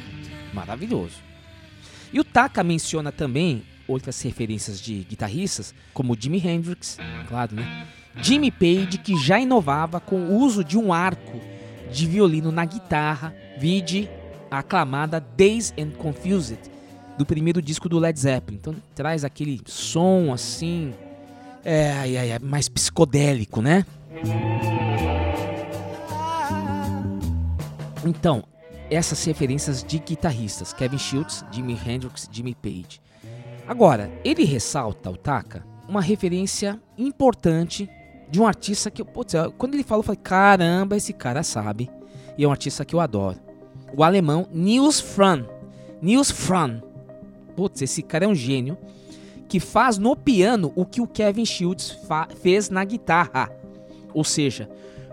[0.54, 1.16] Maravilhoso.
[2.12, 7.88] E o Taka menciona também outras referências de guitarristas, como Jimi Hendrix, claro, né?
[8.22, 11.42] Jimmy Page, que já inovava com o uso de um arco
[11.92, 14.08] de violino na guitarra, vide
[14.52, 16.60] a aclamada Days and Confused,
[17.18, 18.58] do primeiro disco do Led Zeppelin.
[18.62, 20.94] Então traz aquele som assim,
[21.66, 23.86] é, é, é mais psicodélico, né?
[28.06, 28.44] Então,
[28.90, 33.02] essas referências de guitarristas, Kevin Shields, Jimi Hendrix, Jimmy Page.
[33.68, 37.90] Agora, ele ressalta, o Taka, uma referência importante
[38.30, 41.90] de um artista que, putz, quando ele falou, eu falei, caramba, esse cara sabe.
[42.38, 43.40] E é um artista que eu adoro.
[43.96, 45.46] O alemão Niels Fran.
[46.02, 46.82] Niels Fran.
[47.56, 48.78] Putz, esse cara é um gênio
[49.48, 52.00] que faz no piano o que o Kevin Shields
[52.42, 53.52] fez na guitarra.
[54.14, 54.68] Ou seja,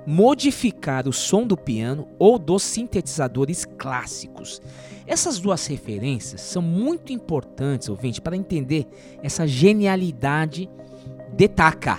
[0.07, 4.61] modificar o som do piano ou dos sintetizadores clássicos.
[5.07, 8.87] Essas duas referências são muito importantes, ouvinte, para entender
[9.23, 10.71] essa genialidade
[11.33, 11.99] de Taka.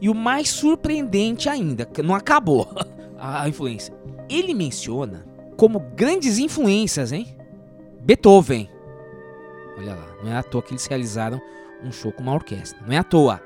[0.00, 2.68] E o mais surpreendente ainda, que não acabou
[3.18, 3.94] a influência.
[4.28, 7.26] Ele menciona como grandes influências, hein?
[8.00, 8.68] Beethoven.
[9.76, 11.40] Olha lá, não é à toa que eles realizaram
[11.82, 12.78] um show com uma orquestra.
[12.86, 13.40] Não é à toa.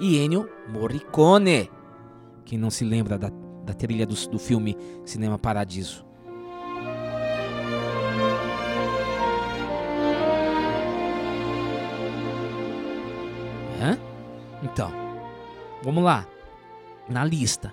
[0.00, 1.70] E Ennio Morricone.
[2.44, 3.30] Quem não se lembra da,
[3.64, 6.04] da trilha do, do filme Cinema Paradiso.
[13.80, 13.98] Hã?
[14.62, 14.92] Então,
[15.82, 16.26] vamos lá.
[17.08, 17.72] Na lista.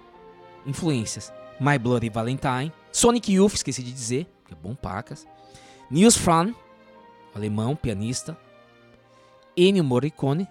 [0.66, 1.32] Influências.
[1.60, 2.72] My Bloody Valentine.
[2.92, 4.28] Sonic Youth, esqueci de dizer.
[4.46, 5.28] Que é bom pacas.
[5.90, 6.54] Nils Fran.
[7.36, 8.38] Alemão, pianista.
[9.56, 10.48] Ennio Morricone.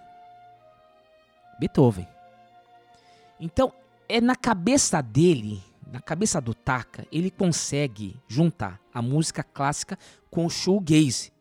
[1.59, 2.07] Beethoven.
[3.39, 3.71] Então,
[4.11, 9.97] é na cabeça dele, na cabeça do Taka, ele consegue juntar a música clássica
[10.29, 11.31] com o shoegaze.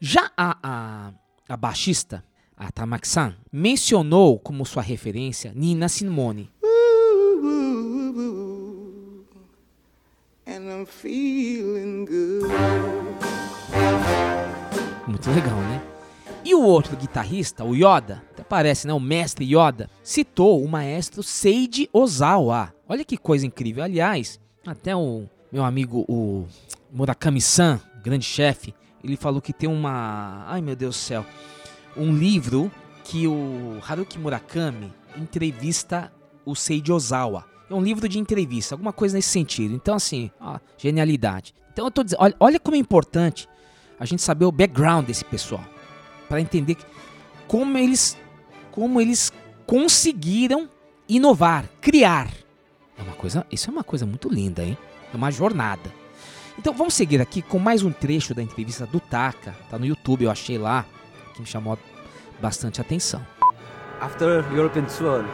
[0.00, 1.12] Já a, a,
[1.48, 2.24] a baixista,
[2.56, 6.50] a Tamak-san, mencionou como sua referência Nina Simone.
[15.06, 15.93] Muito legal, né?
[16.44, 18.92] E o outro guitarrista, o Yoda, até parece, né?
[18.92, 22.74] O mestre Yoda, citou o maestro Seiji Ozawa.
[22.86, 23.82] Olha que coisa incrível.
[23.82, 26.46] Aliás, até o meu amigo, o
[26.92, 30.44] Murakami-san, grande chefe, ele falou que tem uma.
[30.46, 31.24] Ai meu Deus do céu.
[31.96, 32.70] Um livro
[33.04, 36.12] que o Haruki Murakami entrevista
[36.44, 37.46] o Seiji Ozawa.
[37.70, 39.74] É um livro de entrevista, alguma coisa nesse sentido.
[39.74, 41.54] Então, assim, ó, genialidade.
[41.72, 43.48] Então, eu tô dizendo, olha, olha como é importante
[43.98, 45.64] a gente saber o background desse pessoal
[46.34, 46.76] para entender
[47.46, 48.18] como eles,
[48.72, 49.32] como eles
[49.64, 50.68] conseguiram
[51.08, 52.28] inovar, criar.
[52.98, 54.76] É uma coisa, isso é uma coisa muito linda, hein?
[55.12, 55.92] É uma jornada.
[56.58, 60.24] Então vamos seguir aqui com mais um trecho da entrevista do Taka, tá no YouTube,
[60.24, 60.84] eu achei lá,
[61.34, 61.78] que me chamou
[62.42, 63.24] bastante atenção.
[64.00, 65.24] After European tour,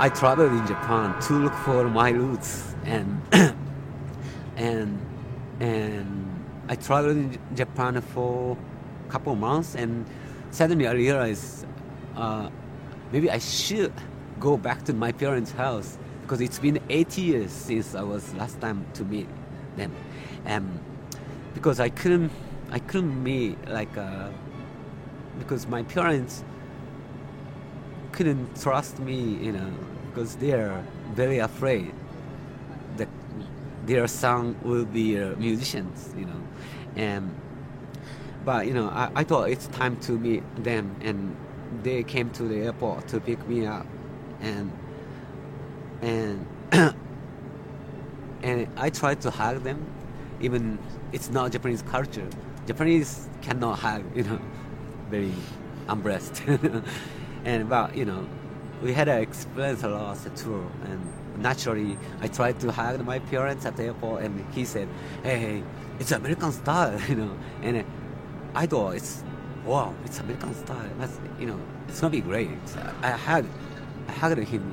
[0.00, 3.20] I traveled in Japan to look for my roots and
[4.56, 4.98] and
[5.60, 6.26] and
[6.70, 8.56] I traveled in Japan for
[9.06, 10.06] couple of months, and
[10.50, 11.66] suddenly I realized
[12.16, 12.50] uh,
[13.12, 13.92] maybe I should
[14.40, 18.60] go back to my parents' house because it's been eight years since I was last
[18.60, 19.28] time to meet
[19.76, 19.92] them,
[20.44, 20.80] and
[21.54, 22.32] because I couldn't
[22.70, 24.28] I couldn't meet like uh,
[25.38, 26.44] because my parents
[28.12, 29.70] couldn't trust me, you know,
[30.08, 30.82] because they're
[31.14, 31.92] very afraid
[32.96, 33.08] that
[33.84, 36.42] their son will be uh, musicians, you know,
[36.96, 37.30] and
[38.46, 41.36] but you know, I, I thought it's time to meet them, and
[41.82, 43.84] they came to the airport to pick me up,
[44.40, 44.70] and
[46.00, 46.46] and
[48.42, 49.84] and I tried to hug them,
[50.40, 50.78] even
[51.12, 52.28] it's not Japanese culture.
[52.68, 54.38] Japanese cannot hug, you know,
[55.10, 55.34] very
[55.88, 56.40] embraced.
[57.44, 58.24] and but you know,
[58.80, 63.18] we had an experience a lot the tour, and naturally I tried to hug my
[63.18, 64.86] parents at the airport, and he said,
[65.24, 65.64] "Hey,
[65.98, 67.84] it's American style," you know, and
[68.56, 69.22] I thought it's
[69.66, 70.88] wow, it's American style.
[70.98, 72.48] That's you know, it's gonna be great.
[73.02, 73.44] I had
[74.08, 74.64] I hugged him,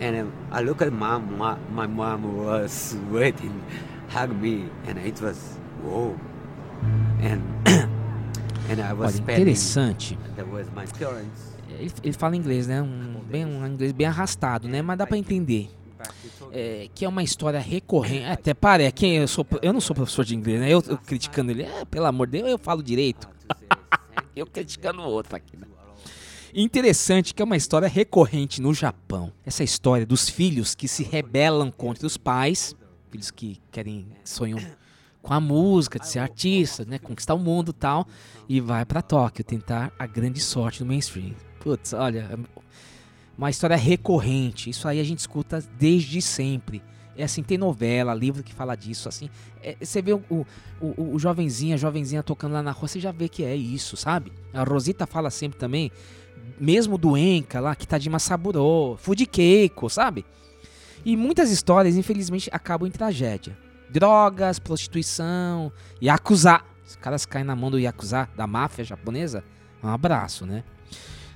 [0.00, 1.36] you know, and I look at mom.
[1.36, 3.62] My, my mom was waiting,
[4.10, 6.16] hug me, and it was whoa,
[7.20, 7.42] and
[8.70, 10.16] and I was Olha, interessante.
[10.36, 11.50] That was my parents.
[11.68, 12.80] Ele, ele fala inglês, né?
[12.80, 14.82] Um, bem, um inglês bem arrastado, né?
[14.82, 15.68] Mas dá para entender.
[16.52, 18.24] É, que é uma história recorrente.
[18.24, 20.68] Até parece, quem eu sou, eu não sou professor de inglês, né?
[20.68, 23.28] Eu, eu criticando ele, é, pelo amor de Deus, eu falo direito.
[24.34, 25.66] eu criticando o outro aqui, né?
[26.52, 29.32] Interessante que é uma história recorrente no Japão.
[29.46, 32.74] Essa história dos filhos que se rebelam contra os pais,
[33.10, 34.58] filhos que querem, sonham
[35.22, 36.98] com a música, de ser artista, né?
[36.98, 38.06] Conquistar o mundo tal.
[38.48, 41.34] E vai pra Tóquio tentar a grande sorte no mainstream.
[41.60, 42.38] Putz, olha,
[43.40, 44.68] uma história recorrente.
[44.68, 46.82] Isso aí a gente escuta desde sempre.
[47.16, 49.30] É assim, tem novela, livro que fala disso, assim.
[49.62, 50.46] É, você vê o, o,
[50.78, 53.96] o, o jovenzinho, a jovenzinha tocando lá na rua, você já vê que é isso,
[53.96, 54.30] sabe?
[54.52, 55.90] A Rosita fala sempre também,
[56.58, 60.24] mesmo do Enka lá, que tá de Masaburo, Fudikeiko, sabe?
[61.02, 63.56] E muitas histórias, infelizmente, acabam em tragédia.
[63.88, 65.72] Drogas, prostituição,
[66.02, 66.60] Yakuza.
[66.86, 69.42] Os caras caem na mão do Yakuza, da máfia japonesa.
[69.82, 70.62] Um abraço, né?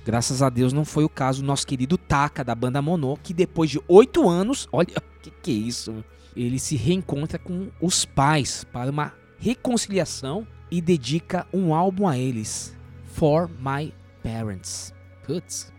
[0.05, 3.33] Graças a Deus não foi o caso do nosso querido Taka, da banda Mono, que
[3.33, 6.05] depois de oito anos, olha, que que é isso?
[6.37, 12.75] Ele se reencontra com os pais para uma reconciliação e dedica um álbum a eles,
[13.05, 13.91] For My
[14.21, 14.93] Parents.
[15.25, 15.73] Putz.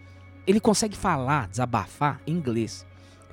[0.45, 2.85] Ele consegue falar, desabafar em inglês.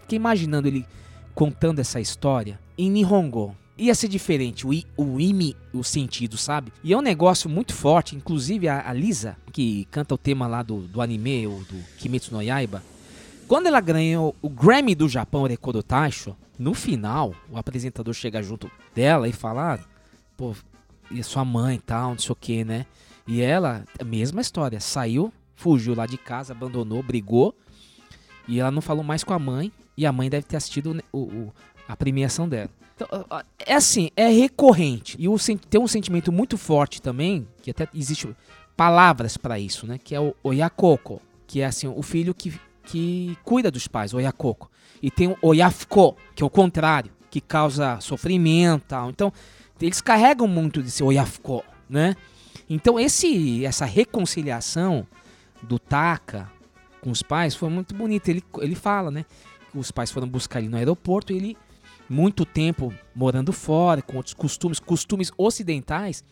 [0.02, 0.86] Fiquei imaginando ele
[1.34, 3.56] contando essa história em Nihongo.
[3.76, 6.72] Ia ser diferente, o, i, o imi, o sentido, sabe?
[6.84, 10.62] E é um negócio muito forte, inclusive a, a Lisa, que canta o tema lá
[10.62, 12.84] do, do anime, ou do Kimetsu no Yaiba,
[13.48, 18.70] quando ela ganhou o Grammy do Japão, Rekodo Taisho, no final, o apresentador chega junto
[18.96, 19.80] dela e fala, ah,
[20.38, 20.56] pô,
[21.12, 22.86] e sua mãe e tal, não sei o que, né?
[23.28, 27.56] E ela, mesma história, saiu, fugiu lá de casa, abandonou, brigou,
[28.48, 31.20] e ela não falou mais com a mãe, e a mãe deve ter assistido o,
[31.20, 31.54] o,
[31.88, 32.70] a premiação dela.
[32.96, 33.08] Então,
[33.60, 35.16] é assim, é recorrente.
[35.20, 35.36] E o,
[35.70, 38.28] tem um sentimento muito forte também, que até existe
[38.78, 39.98] palavras para isso, né?
[39.98, 44.70] Que é o oyakoko, que é assim, o filho que, que cuida dos pais, oyakoko.
[45.02, 49.10] E tem o oyafuko, que é o contrário, que causa sofrimento tal.
[49.10, 49.34] Então,
[49.82, 52.16] eles carregam muito desse oyafuko, né?
[52.70, 55.06] Então, esse, essa reconciliação
[55.62, 56.50] do Taka
[57.02, 58.32] com os pais foi muito bonita.
[58.32, 59.26] Ele, ele fala, né?
[59.72, 61.58] Que os pais foram buscar ele no aeroporto e ele
[62.14, 66.24] muito tempo morando fora, com outros costumes, costumes ocidentais.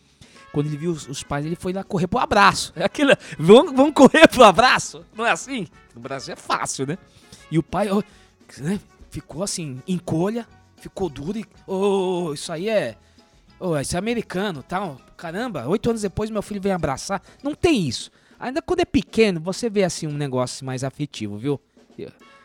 [0.52, 2.72] Quando ele viu os, os pais, ele foi lá correr pro abraço.
[2.76, 5.04] É aquilo, vamos, vamos correr pro abraço?
[5.14, 5.66] Não é assim?
[5.94, 6.96] No Brasil é fácil, né?
[7.50, 8.02] E o pai ó,
[8.58, 8.80] né,
[9.10, 11.44] ficou assim, encolha, ficou duro e.
[11.66, 12.96] Oh, isso aí é.
[13.58, 15.00] Oh, isso é americano tal.
[15.16, 17.22] Caramba, oito anos depois meu filho vem abraçar.
[17.42, 18.10] Não tem isso.
[18.38, 21.60] Ainda quando é pequeno, você vê assim um negócio mais afetivo, viu?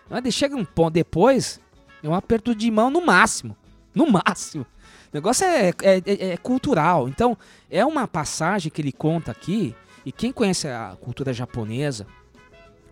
[0.10, 1.60] Mas chega um ponto depois,
[2.04, 3.56] é um aperto de mão no máximo.
[3.94, 4.66] No máximo.
[5.12, 7.08] O negócio é, é, é, é, cultural.
[7.08, 7.38] Então,
[7.70, 9.76] é uma passagem que ele conta aqui.
[10.06, 12.06] E quem conhece a cultura japonesa,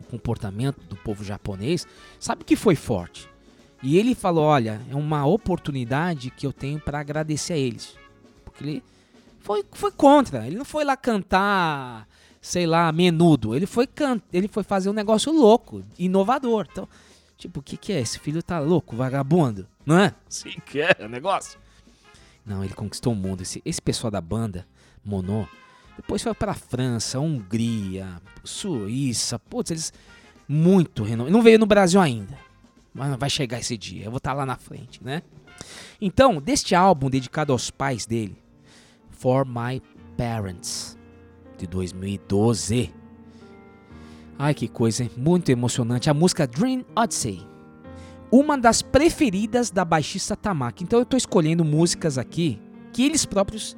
[0.01, 1.87] o comportamento do povo japonês,
[2.19, 3.29] sabe que foi forte.
[3.81, 7.95] E ele falou: Olha, é uma oportunidade que eu tenho para agradecer a eles.
[8.43, 8.83] Porque ele
[9.39, 10.47] foi, foi contra.
[10.47, 12.07] Ele não foi lá cantar,
[12.41, 13.55] sei lá, menudo.
[13.55, 16.67] Ele foi, can ele foi fazer um negócio louco, inovador.
[16.71, 16.87] Então,
[17.37, 17.99] Tipo, o que, que é?
[17.99, 20.13] Esse filho tá louco, vagabundo, não é?
[20.29, 21.59] Sim, que é o negócio.
[22.45, 23.41] Não, ele conquistou o mundo.
[23.41, 24.65] Esse, esse pessoal da banda,
[25.03, 25.47] Monô,
[25.95, 29.93] depois foi pra França, Hungria, Suíça, putz, eles
[30.47, 31.33] muito renomados.
[31.33, 32.37] Não veio no Brasil ainda,
[32.93, 34.05] mas vai chegar esse dia.
[34.05, 35.21] Eu vou estar tá lá na frente, né?
[35.99, 38.37] Então, deste álbum dedicado aos pais dele,
[39.09, 39.81] For My
[40.17, 40.97] Parents,
[41.57, 42.93] de 2012
[44.37, 45.11] Ai que coisa, hein?
[45.15, 46.09] muito emocionante.
[46.09, 47.41] A música Dream Odyssey.
[48.31, 50.83] Uma das preferidas da baixista Tamaki.
[50.83, 52.59] Então eu estou escolhendo músicas aqui
[52.91, 53.77] que eles próprios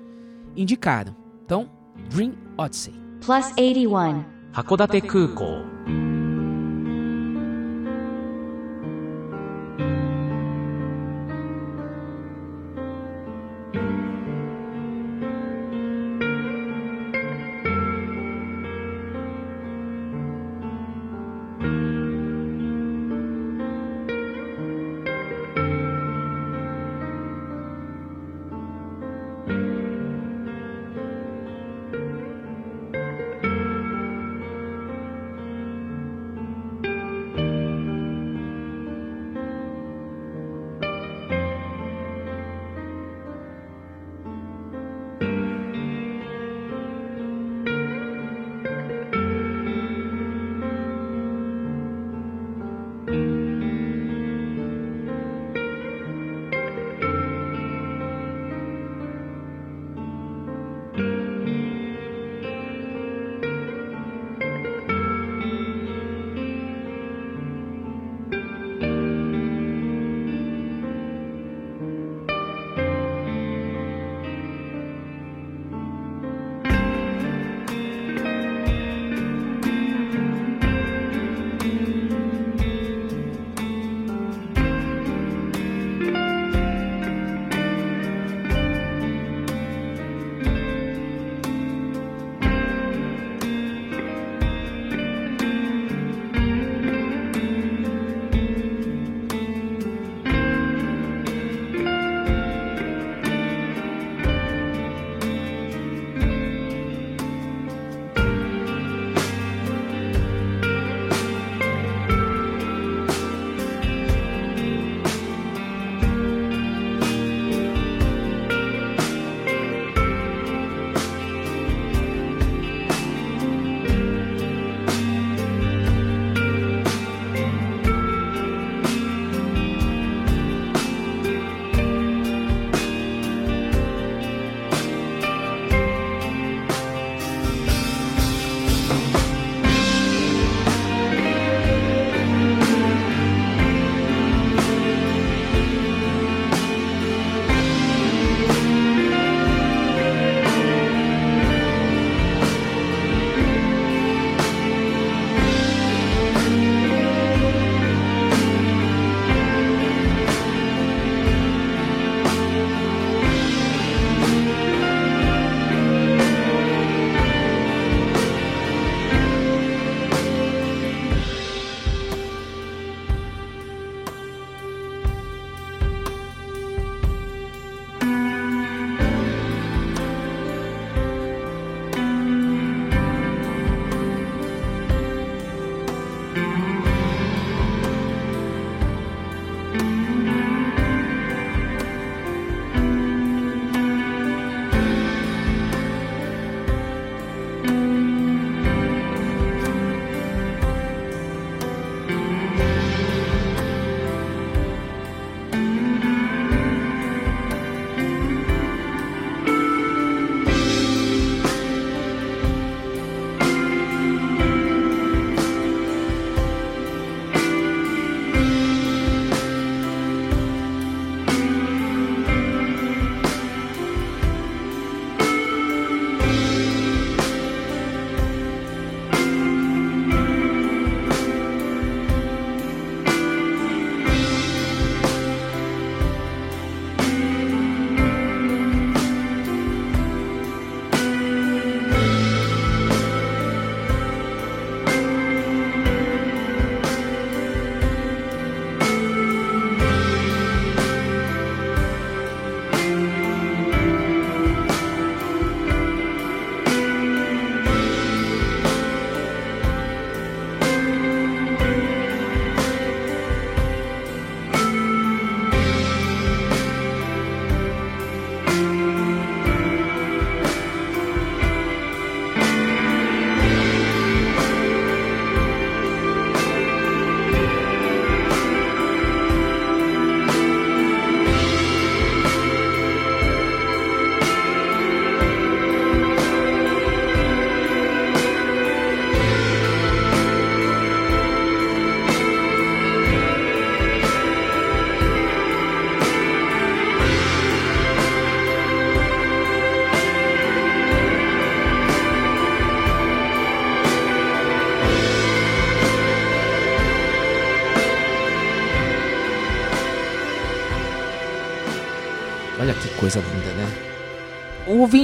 [0.56, 1.16] indicaram.
[1.46, 1.70] Então,
[2.10, 2.94] Dream Odyssey.
[3.24, 4.24] Plus 81.
[4.54, 6.07] Hakodate Kukou.「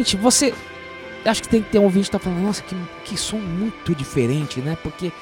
[0.03, 0.53] Ouvinte, você.
[1.25, 2.75] Acho que tem que ter um ouvinte que tá falando, nossa, que,
[3.05, 4.77] que som muito diferente, né?
[4.83, 5.13] Porque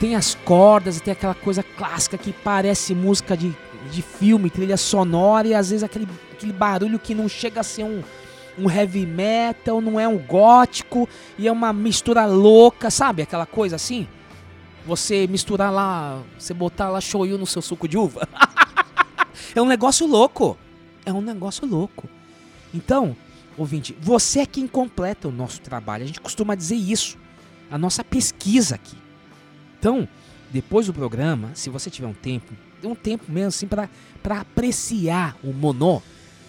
[0.00, 3.54] tem as cordas e tem aquela coisa clássica que parece música de,
[3.90, 7.84] de filme, trilha sonora, e às vezes aquele, aquele barulho que não chega a ser
[7.84, 8.02] um,
[8.58, 11.06] um heavy metal, não é um gótico,
[11.38, 13.20] e é uma mistura louca, sabe?
[13.20, 14.08] Aquela coisa assim.
[14.86, 18.26] Você misturar lá, você botar lá shoyu no seu suco de uva.
[19.54, 20.56] é um negócio louco.
[21.04, 22.08] É um negócio louco.
[22.72, 23.14] Então,
[23.56, 26.04] ouvinte, você é quem completa o nosso trabalho.
[26.04, 27.18] A gente costuma dizer isso.
[27.70, 28.96] A nossa pesquisa aqui.
[29.78, 30.08] Então,
[30.50, 32.52] depois do programa, se você tiver um tempo,
[32.84, 33.88] um tempo mesmo assim para
[34.40, 36.02] apreciar o monô,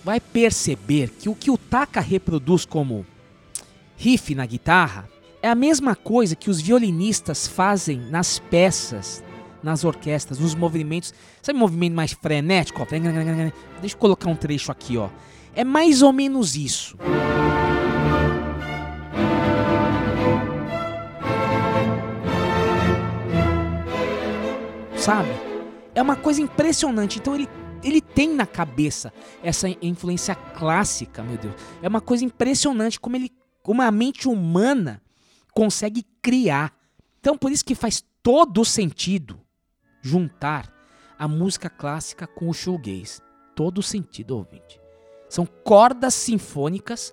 [0.03, 3.05] vai perceber que o que o Taka reproduz como
[3.95, 5.07] riff na guitarra
[5.41, 9.23] é a mesma coisa que os violinistas fazem nas peças,
[9.61, 11.13] nas orquestras, nos movimentos.
[11.41, 12.85] Sabe movimento mais frenético?
[13.81, 15.09] Deixa eu colocar um trecho aqui, ó.
[15.55, 16.97] É mais ou menos isso.
[24.97, 25.29] Sabe?
[25.93, 27.19] É uma coisa impressionante.
[27.19, 27.47] Então ele,
[27.83, 31.53] ele tem na cabeça essa influência clássica, meu Deus.
[31.81, 33.31] É uma coisa impressionante como ele,
[33.61, 35.01] como a mente humana
[35.53, 36.73] consegue criar.
[37.19, 39.39] Então por isso que faz todo sentido
[40.01, 40.73] juntar
[41.19, 43.21] a música clássica com o shoegaze.
[43.55, 44.82] Todo sentido, ouvinte.
[45.33, 47.11] São cordas sinfônicas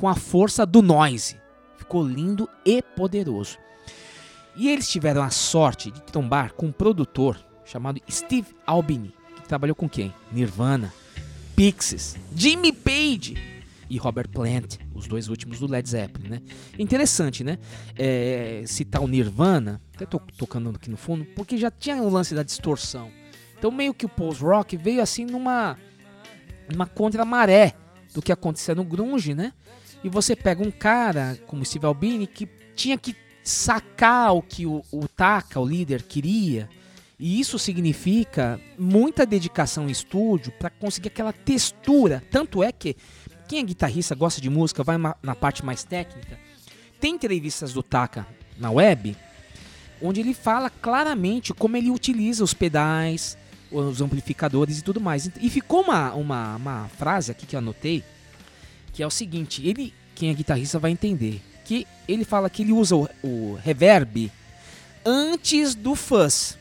[0.00, 1.36] com a força do noise.
[1.76, 3.58] Ficou lindo e poderoso.
[4.56, 9.76] E eles tiveram a sorte de trombar com um produtor chamado Steve Albini, que trabalhou
[9.76, 10.14] com quem?
[10.32, 10.94] Nirvana,
[11.54, 13.36] Pixies, Jimmy Page
[13.90, 16.42] e Robert Plant, os dois últimos do Led Zeppelin, né?
[16.78, 17.58] Interessante, né?
[17.94, 22.34] É, citar o Nirvana, até tô tocando aqui no fundo, porque já tinha o lance
[22.34, 23.10] da distorção.
[23.58, 25.76] Então meio que o post-rock veio assim numa
[26.74, 27.74] uma contra-maré
[28.14, 29.52] do que acontecia no grunge, né?
[30.02, 34.82] E você pega um cara como Steve Albini que tinha que sacar o que o,
[34.92, 36.68] o Taka, o líder, queria.
[37.18, 42.22] E isso significa muita dedicação em estúdio para conseguir aquela textura.
[42.30, 42.96] Tanto é que
[43.48, 46.38] quem é guitarrista, gosta de música, vai na parte mais técnica.
[47.00, 48.26] Tem entrevistas do Taka
[48.58, 49.16] na web
[50.00, 53.36] onde ele fala claramente como ele utiliza os pedais,
[53.70, 55.30] os amplificadores e tudo mais.
[55.40, 58.02] E ficou uma, uma, uma frase aqui que eu anotei,
[58.92, 62.72] que é o seguinte, ele, quem é guitarrista vai entender, que ele fala que ele
[62.72, 64.30] usa o, o reverb
[65.04, 66.58] antes do fuzz,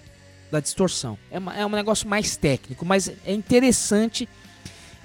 [0.51, 1.17] da distorção.
[1.31, 4.27] É, uma, é um negócio mais técnico, mas é interessante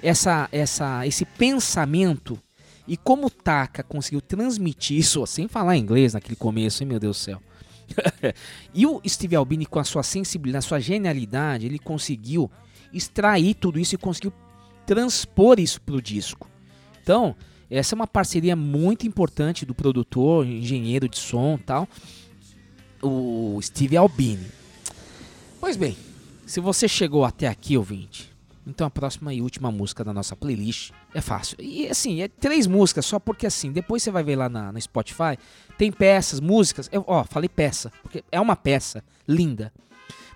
[0.01, 2.39] essa, essa, esse pensamento
[2.87, 7.17] e como o Taka conseguiu transmitir isso, sem falar inglês naquele começo, hein, meu Deus
[7.17, 7.41] do céu.
[8.73, 12.49] e o Steve Albini, com a sua sensibilidade, a sua genialidade, ele conseguiu
[12.93, 14.33] extrair tudo isso e conseguiu
[14.85, 16.49] transpor isso para o disco.
[17.01, 17.35] Então,
[17.69, 21.87] essa é uma parceria muito importante do produtor, engenheiro de som tal,
[23.01, 24.47] o Steve Albini.
[25.59, 25.97] Pois bem,
[26.45, 28.32] se você chegou até aqui, ouvinte,
[28.65, 31.57] então a próxima e última música da nossa playlist é fácil.
[31.59, 34.79] E assim, é três músicas, só porque assim, depois você vai ver lá na, na
[34.79, 35.37] Spotify,
[35.77, 36.89] tem peças, músicas.
[36.91, 39.71] Eu, ó, falei peça, porque é uma peça linda.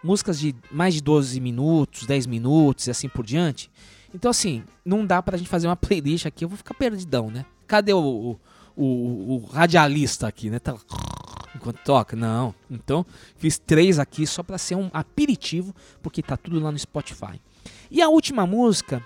[0.04, 3.72] Músicas de mais de 12 minutos, 10 minutos e assim por diante.
[4.14, 7.46] Então, assim, não dá pra gente fazer uma playlist aqui, eu vou ficar perdidão, né?
[7.66, 8.40] Cadê o, o,
[8.76, 10.60] o, o radialista aqui, né?
[10.60, 10.76] Tá
[11.56, 12.16] enquanto toca?
[12.16, 12.54] Não.
[12.70, 13.06] Então,
[13.38, 17.42] fiz três aqui só pra ser um aperitivo, porque tá tudo lá no Spotify.
[17.90, 19.04] E a última música,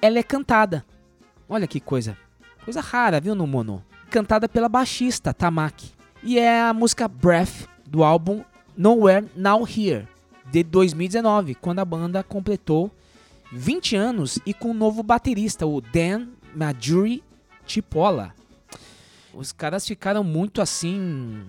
[0.00, 0.84] ela é cantada.
[1.48, 2.16] Olha que coisa.
[2.64, 3.84] Coisa rara, viu, no Mono?
[4.10, 5.92] Cantada pela baixista Tamaki.
[6.22, 8.42] E é a música Breath do álbum
[8.76, 10.06] Nowhere Now Here,
[10.50, 12.90] de 2019, quando a banda completou
[13.52, 17.22] 20 anos e com um novo baterista, o Dan Majuri
[17.66, 18.34] Chipola.
[19.32, 21.44] Os caras ficaram muito assim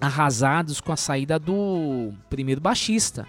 [0.00, 3.26] arrasados com a saída do primeiro baixista.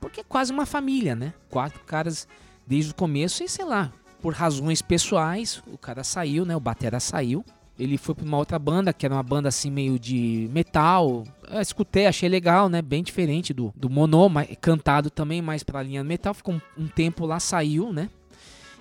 [0.00, 1.32] Porque é quase uma família, né?
[1.50, 2.26] Quatro caras
[2.66, 6.56] desde o começo e sei lá, por razões pessoais, o cara saiu, né?
[6.56, 7.44] O batera saiu.
[7.78, 11.24] Ele foi para uma outra banda, que era uma banda assim meio de metal.
[11.48, 12.80] Eu escutei, achei legal, né?
[12.80, 16.32] Bem diferente do, do Mono, mas, cantado também mais para a linha metal.
[16.32, 18.08] Ficou um, um, tempo lá, saiu, né?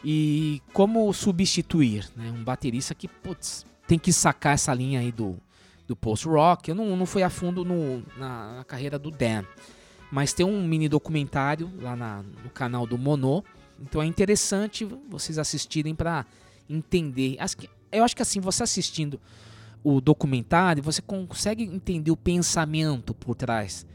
[0.03, 2.31] E como substituir, né?
[2.31, 5.37] Um baterista que, putz, tem que sacar essa linha aí do,
[5.85, 6.69] do post-rock.
[6.69, 9.43] Eu não, não fui a fundo no, na, na carreira do Dan.
[10.11, 13.43] Mas tem um mini documentário lá na, no canal do Mono.
[13.81, 16.25] Então é interessante vocês assistirem para
[16.69, 17.37] entender.
[17.91, 19.19] Eu acho que assim, você assistindo
[19.83, 23.85] o documentário, você consegue entender o pensamento por trás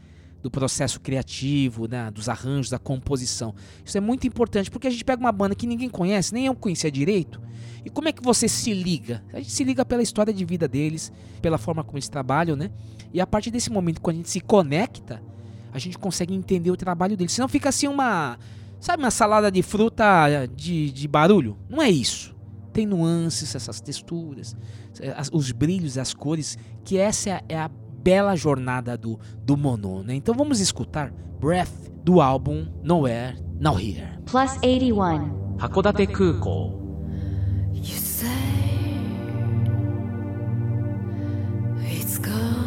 [0.41, 3.53] do processo criativo, né, dos arranjos, da composição.
[3.85, 6.55] Isso é muito importante porque a gente pega uma banda que ninguém conhece, nem eu
[6.55, 7.39] conhecia direito.
[7.85, 9.23] E como é que você se liga?
[9.33, 12.71] A gente se liga pela história de vida deles, pela forma como eles trabalham, né?
[13.13, 15.21] E a partir desse momento, quando a gente se conecta,
[15.71, 17.29] a gente consegue entender o trabalho dele.
[17.29, 18.37] Senão fica assim uma.
[18.79, 20.05] Sabe, uma salada de fruta
[20.55, 21.57] de, de barulho?
[21.69, 22.35] Não é isso.
[22.73, 24.55] Tem nuances, essas texturas,
[25.31, 27.69] os brilhos, as cores, que essa é a é
[28.01, 30.15] bela jornada do, do Mono, né?
[30.15, 34.17] Então vamos escutar Breath do álbum Nowhere, Now Here.
[34.25, 35.57] Plus 81.
[35.59, 36.81] Hakodate Kuko.
[37.73, 38.27] You say
[41.83, 42.60] it's gone.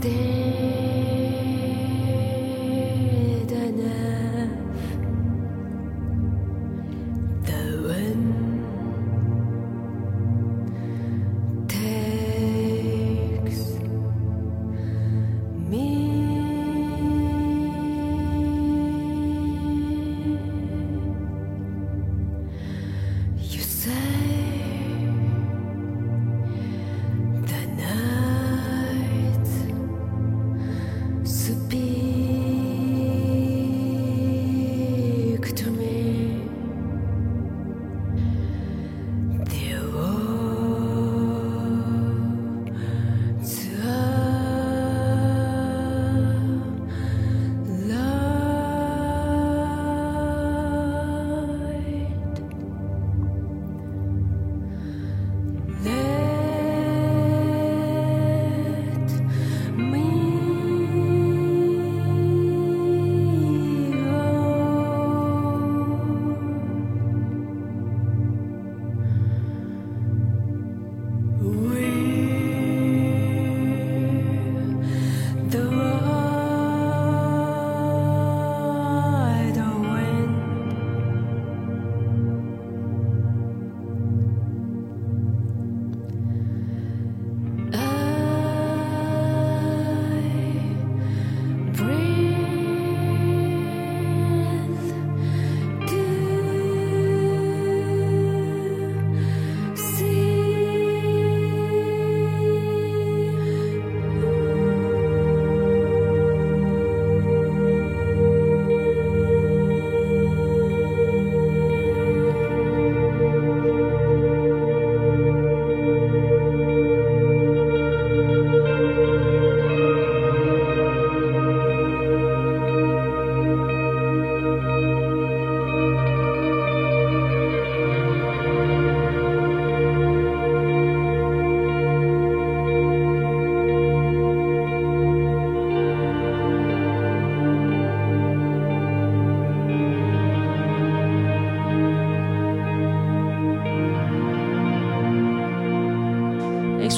[0.00, 0.37] か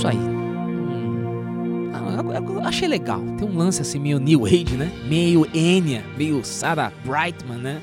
[0.01, 0.16] isso aí.
[0.16, 1.90] Hum.
[1.92, 3.20] Ah, eu- achei legal.
[3.36, 4.90] Tem um lance assim meio New Age, né?
[5.07, 7.82] Meio Enya, meio Sarah Brightman, né?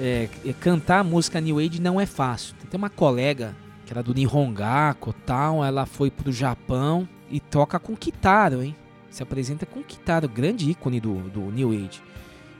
[0.00, 2.54] É, é, cantar música New Age não é fácil.
[2.70, 7.78] Tem uma colega que era do Nihongaku e tal, ela foi pro Japão e toca
[7.78, 8.76] com Kitaro, hein?
[9.10, 12.02] Se apresenta com Kitaro, grande ícone do, do New Age.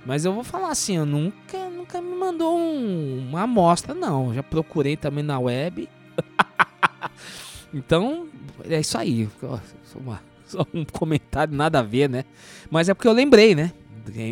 [0.07, 4.33] Mas eu vou falar assim, eu nunca, nunca me mandou um- uma amostra, não.
[4.33, 5.87] Já procurei também na web.
[7.73, 8.29] então,
[8.65, 9.29] é isso aí.
[9.85, 12.25] Só, uma- só um comentário, nada a ver, né?
[12.71, 13.73] Mas é porque eu lembrei, né?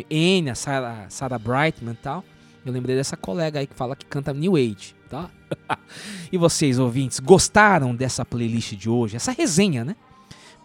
[0.09, 2.23] Enya, Sarah, Sarah Brightman e tal.
[2.65, 5.29] Eu lembrei dessa colega aí que fala que canta New Age, tá?
[6.31, 9.15] e vocês, ouvintes, gostaram dessa playlist de hoje?
[9.15, 9.95] Essa resenha, né?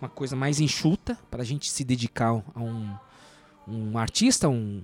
[0.00, 2.88] Uma coisa mais enxuta para a gente se dedicar a um,
[3.68, 4.82] um artista, um,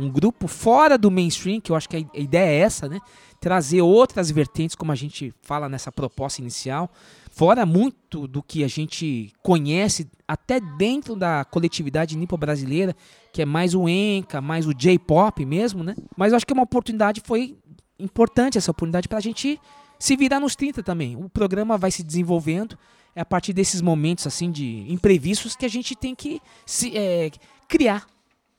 [0.00, 3.00] um grupo fora do mainstream, que eu acho que a ideia é essa, né?
[3.40, 6.90] Trazer outras vertentes, como a gente fala nessa proposta inicial,
[7.30, 12.94] fora muito do que a gente conhece, até dentro da coletividade nipo-brasileira,
[13.32, 15.94] que é mais o enka, mais o J-pop mesmo, né?
[16.16, 17.56] Mas eu acho que uma oportunidade, foi
[17.98, 19.60] importante essa oportunidade para a gente
[19.98, 21.14] se virar nos 30 também.
[21.16, 22.76] O programa vai se desenvolvendo,
[23.14, 27.30] é a partir desses momentos assim de imprevistos que a gente tem que se, é,
[27.68, 28.06] criar,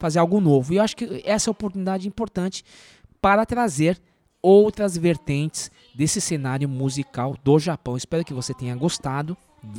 [0.02, 0.74] fazer algo novo.
[0.74, 2.66] E eu acho que essa é oportunidade importante
[3.22, 4.02] para trazer
[4.42, 7.96] outras vertentes desse cenário musical do Japão.
[7.96, 9.38] Espero que você tenha gostado.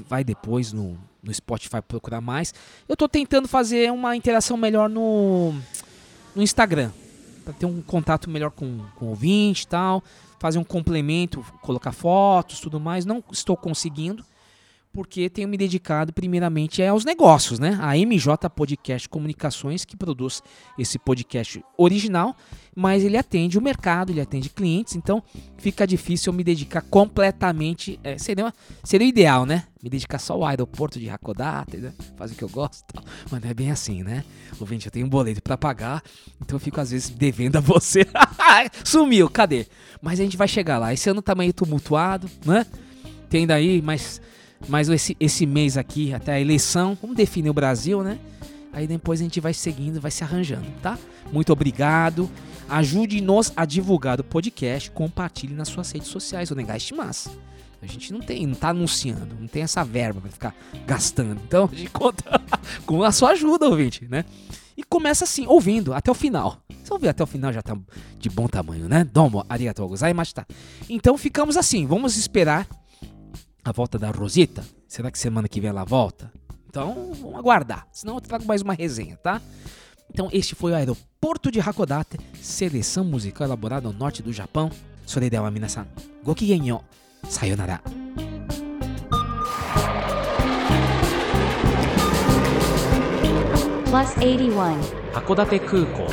[0.08, 2.54] Vai depois no, no Spotify procurar mais.
[2.88, 5.52] Eu tô tentando fazer uma interação melhor no,
[6.36, 6.92] no Instagram.
[7.44, 10.04] Para ter um contato melhor com, com o ouvinte e tal.
[10.38, 13.04] Fazer um complemento, colocar fotos tudo mais.
[13.04, 14.24] Não estou conseguindo.
[14.92, 17.78] Porque tenho me dedicado primeiramente aos negócios, né?
[17.80, 20.42] A MJ Podcast Comunicações, que produz
[20.78, 22.36] esse podcast original,
[22.74, 25.22] mas ele atende o mercado, ele atende clientes, então
[25.56, 27.98] fica difícil eu me dedicar completamente.
[28.04, 28.52] é, seria,
[28.84, 29.64] seria o ideal, né?
[29.82, 31.92] Me dedicar só ao aeroporto de Hakodate, né?
[32.16, 33.02] Fazer o que eu gosto tal.
[33.30, 34.24] Mas não é bem assim, né?
[34.60, 36.02] Ouvinte, eu tenho um boleto pra pagar,
[36.40, 38.06] então eu fico às vezes devendo a você.
[38.84, 39.66] Sumiu, cadê?
[40.00, 40.92] Mas a gente vai chegar lá.
[40.92, 42.66] Esse ano tá meio tumultuado, né?
[43.28, 44.20] Tem daí mais,
[44.68, 46.96] mais esse, esse mês aqui até a eleição.
[47.00, 48.18] Vamos definir o Brasil, né?
[48.72, 50.98] Aí depois a gente vai seguindo, vai se arranjando, tá?
[51.30, 52.30] Muito obrigado.
[52.68, 54.90] Ajude-nos a divulgar o podcast.
[54.90, 56.50] Compartilhe nas suas redes sociais.
[56.50, 57.30] O Negaste Massa.
[57.82, 60.54] A gente não tem, não tá anunciando, não tem essa verba pra ficar
[60.86, 61.40] gastando.
[61.44, 62.40] Então a gente conta
[62.86, 64.24] com a sua ajuda, ouvinte, né?
[64.76, 66.62] E começa assim, ouvindo até o final.
[66.84, 67.76] Se ouvir até o final já tá
[68.18, 69.04] de bom tamanho, né?
[69.04, 70.46] Domo, arigatou gozaimashita.
[70.88, 72.68] Então ficamos assim, vamos esperar
[73.63, 74.63] a volta da Rosita.
[74.87, 76.31] Será que semana que vem ela volta?
[76.69, 77.87] Então, vamos aguardar.
[77.91, 79.41] Senão eu trago mais uma resenha, tá?
[80.09, 84.71] Então, este foi o aeroporto de Hakodate, seleção musical elaborada ao norte do Japão.
[85.05, 85.87] Soredewa minasan,
[86.23, 86.81] gokigen yo.
[87.29, 87.81] Sayonara.
[93.89, 95.07] Plus 81.
[95.13, 96.05] 函館空港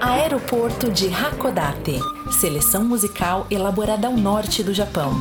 [0.00, 2.00] Aeroporto de Hakodate.
[2.40, 5.12] Seleção musical elaborada ao norte do Japão.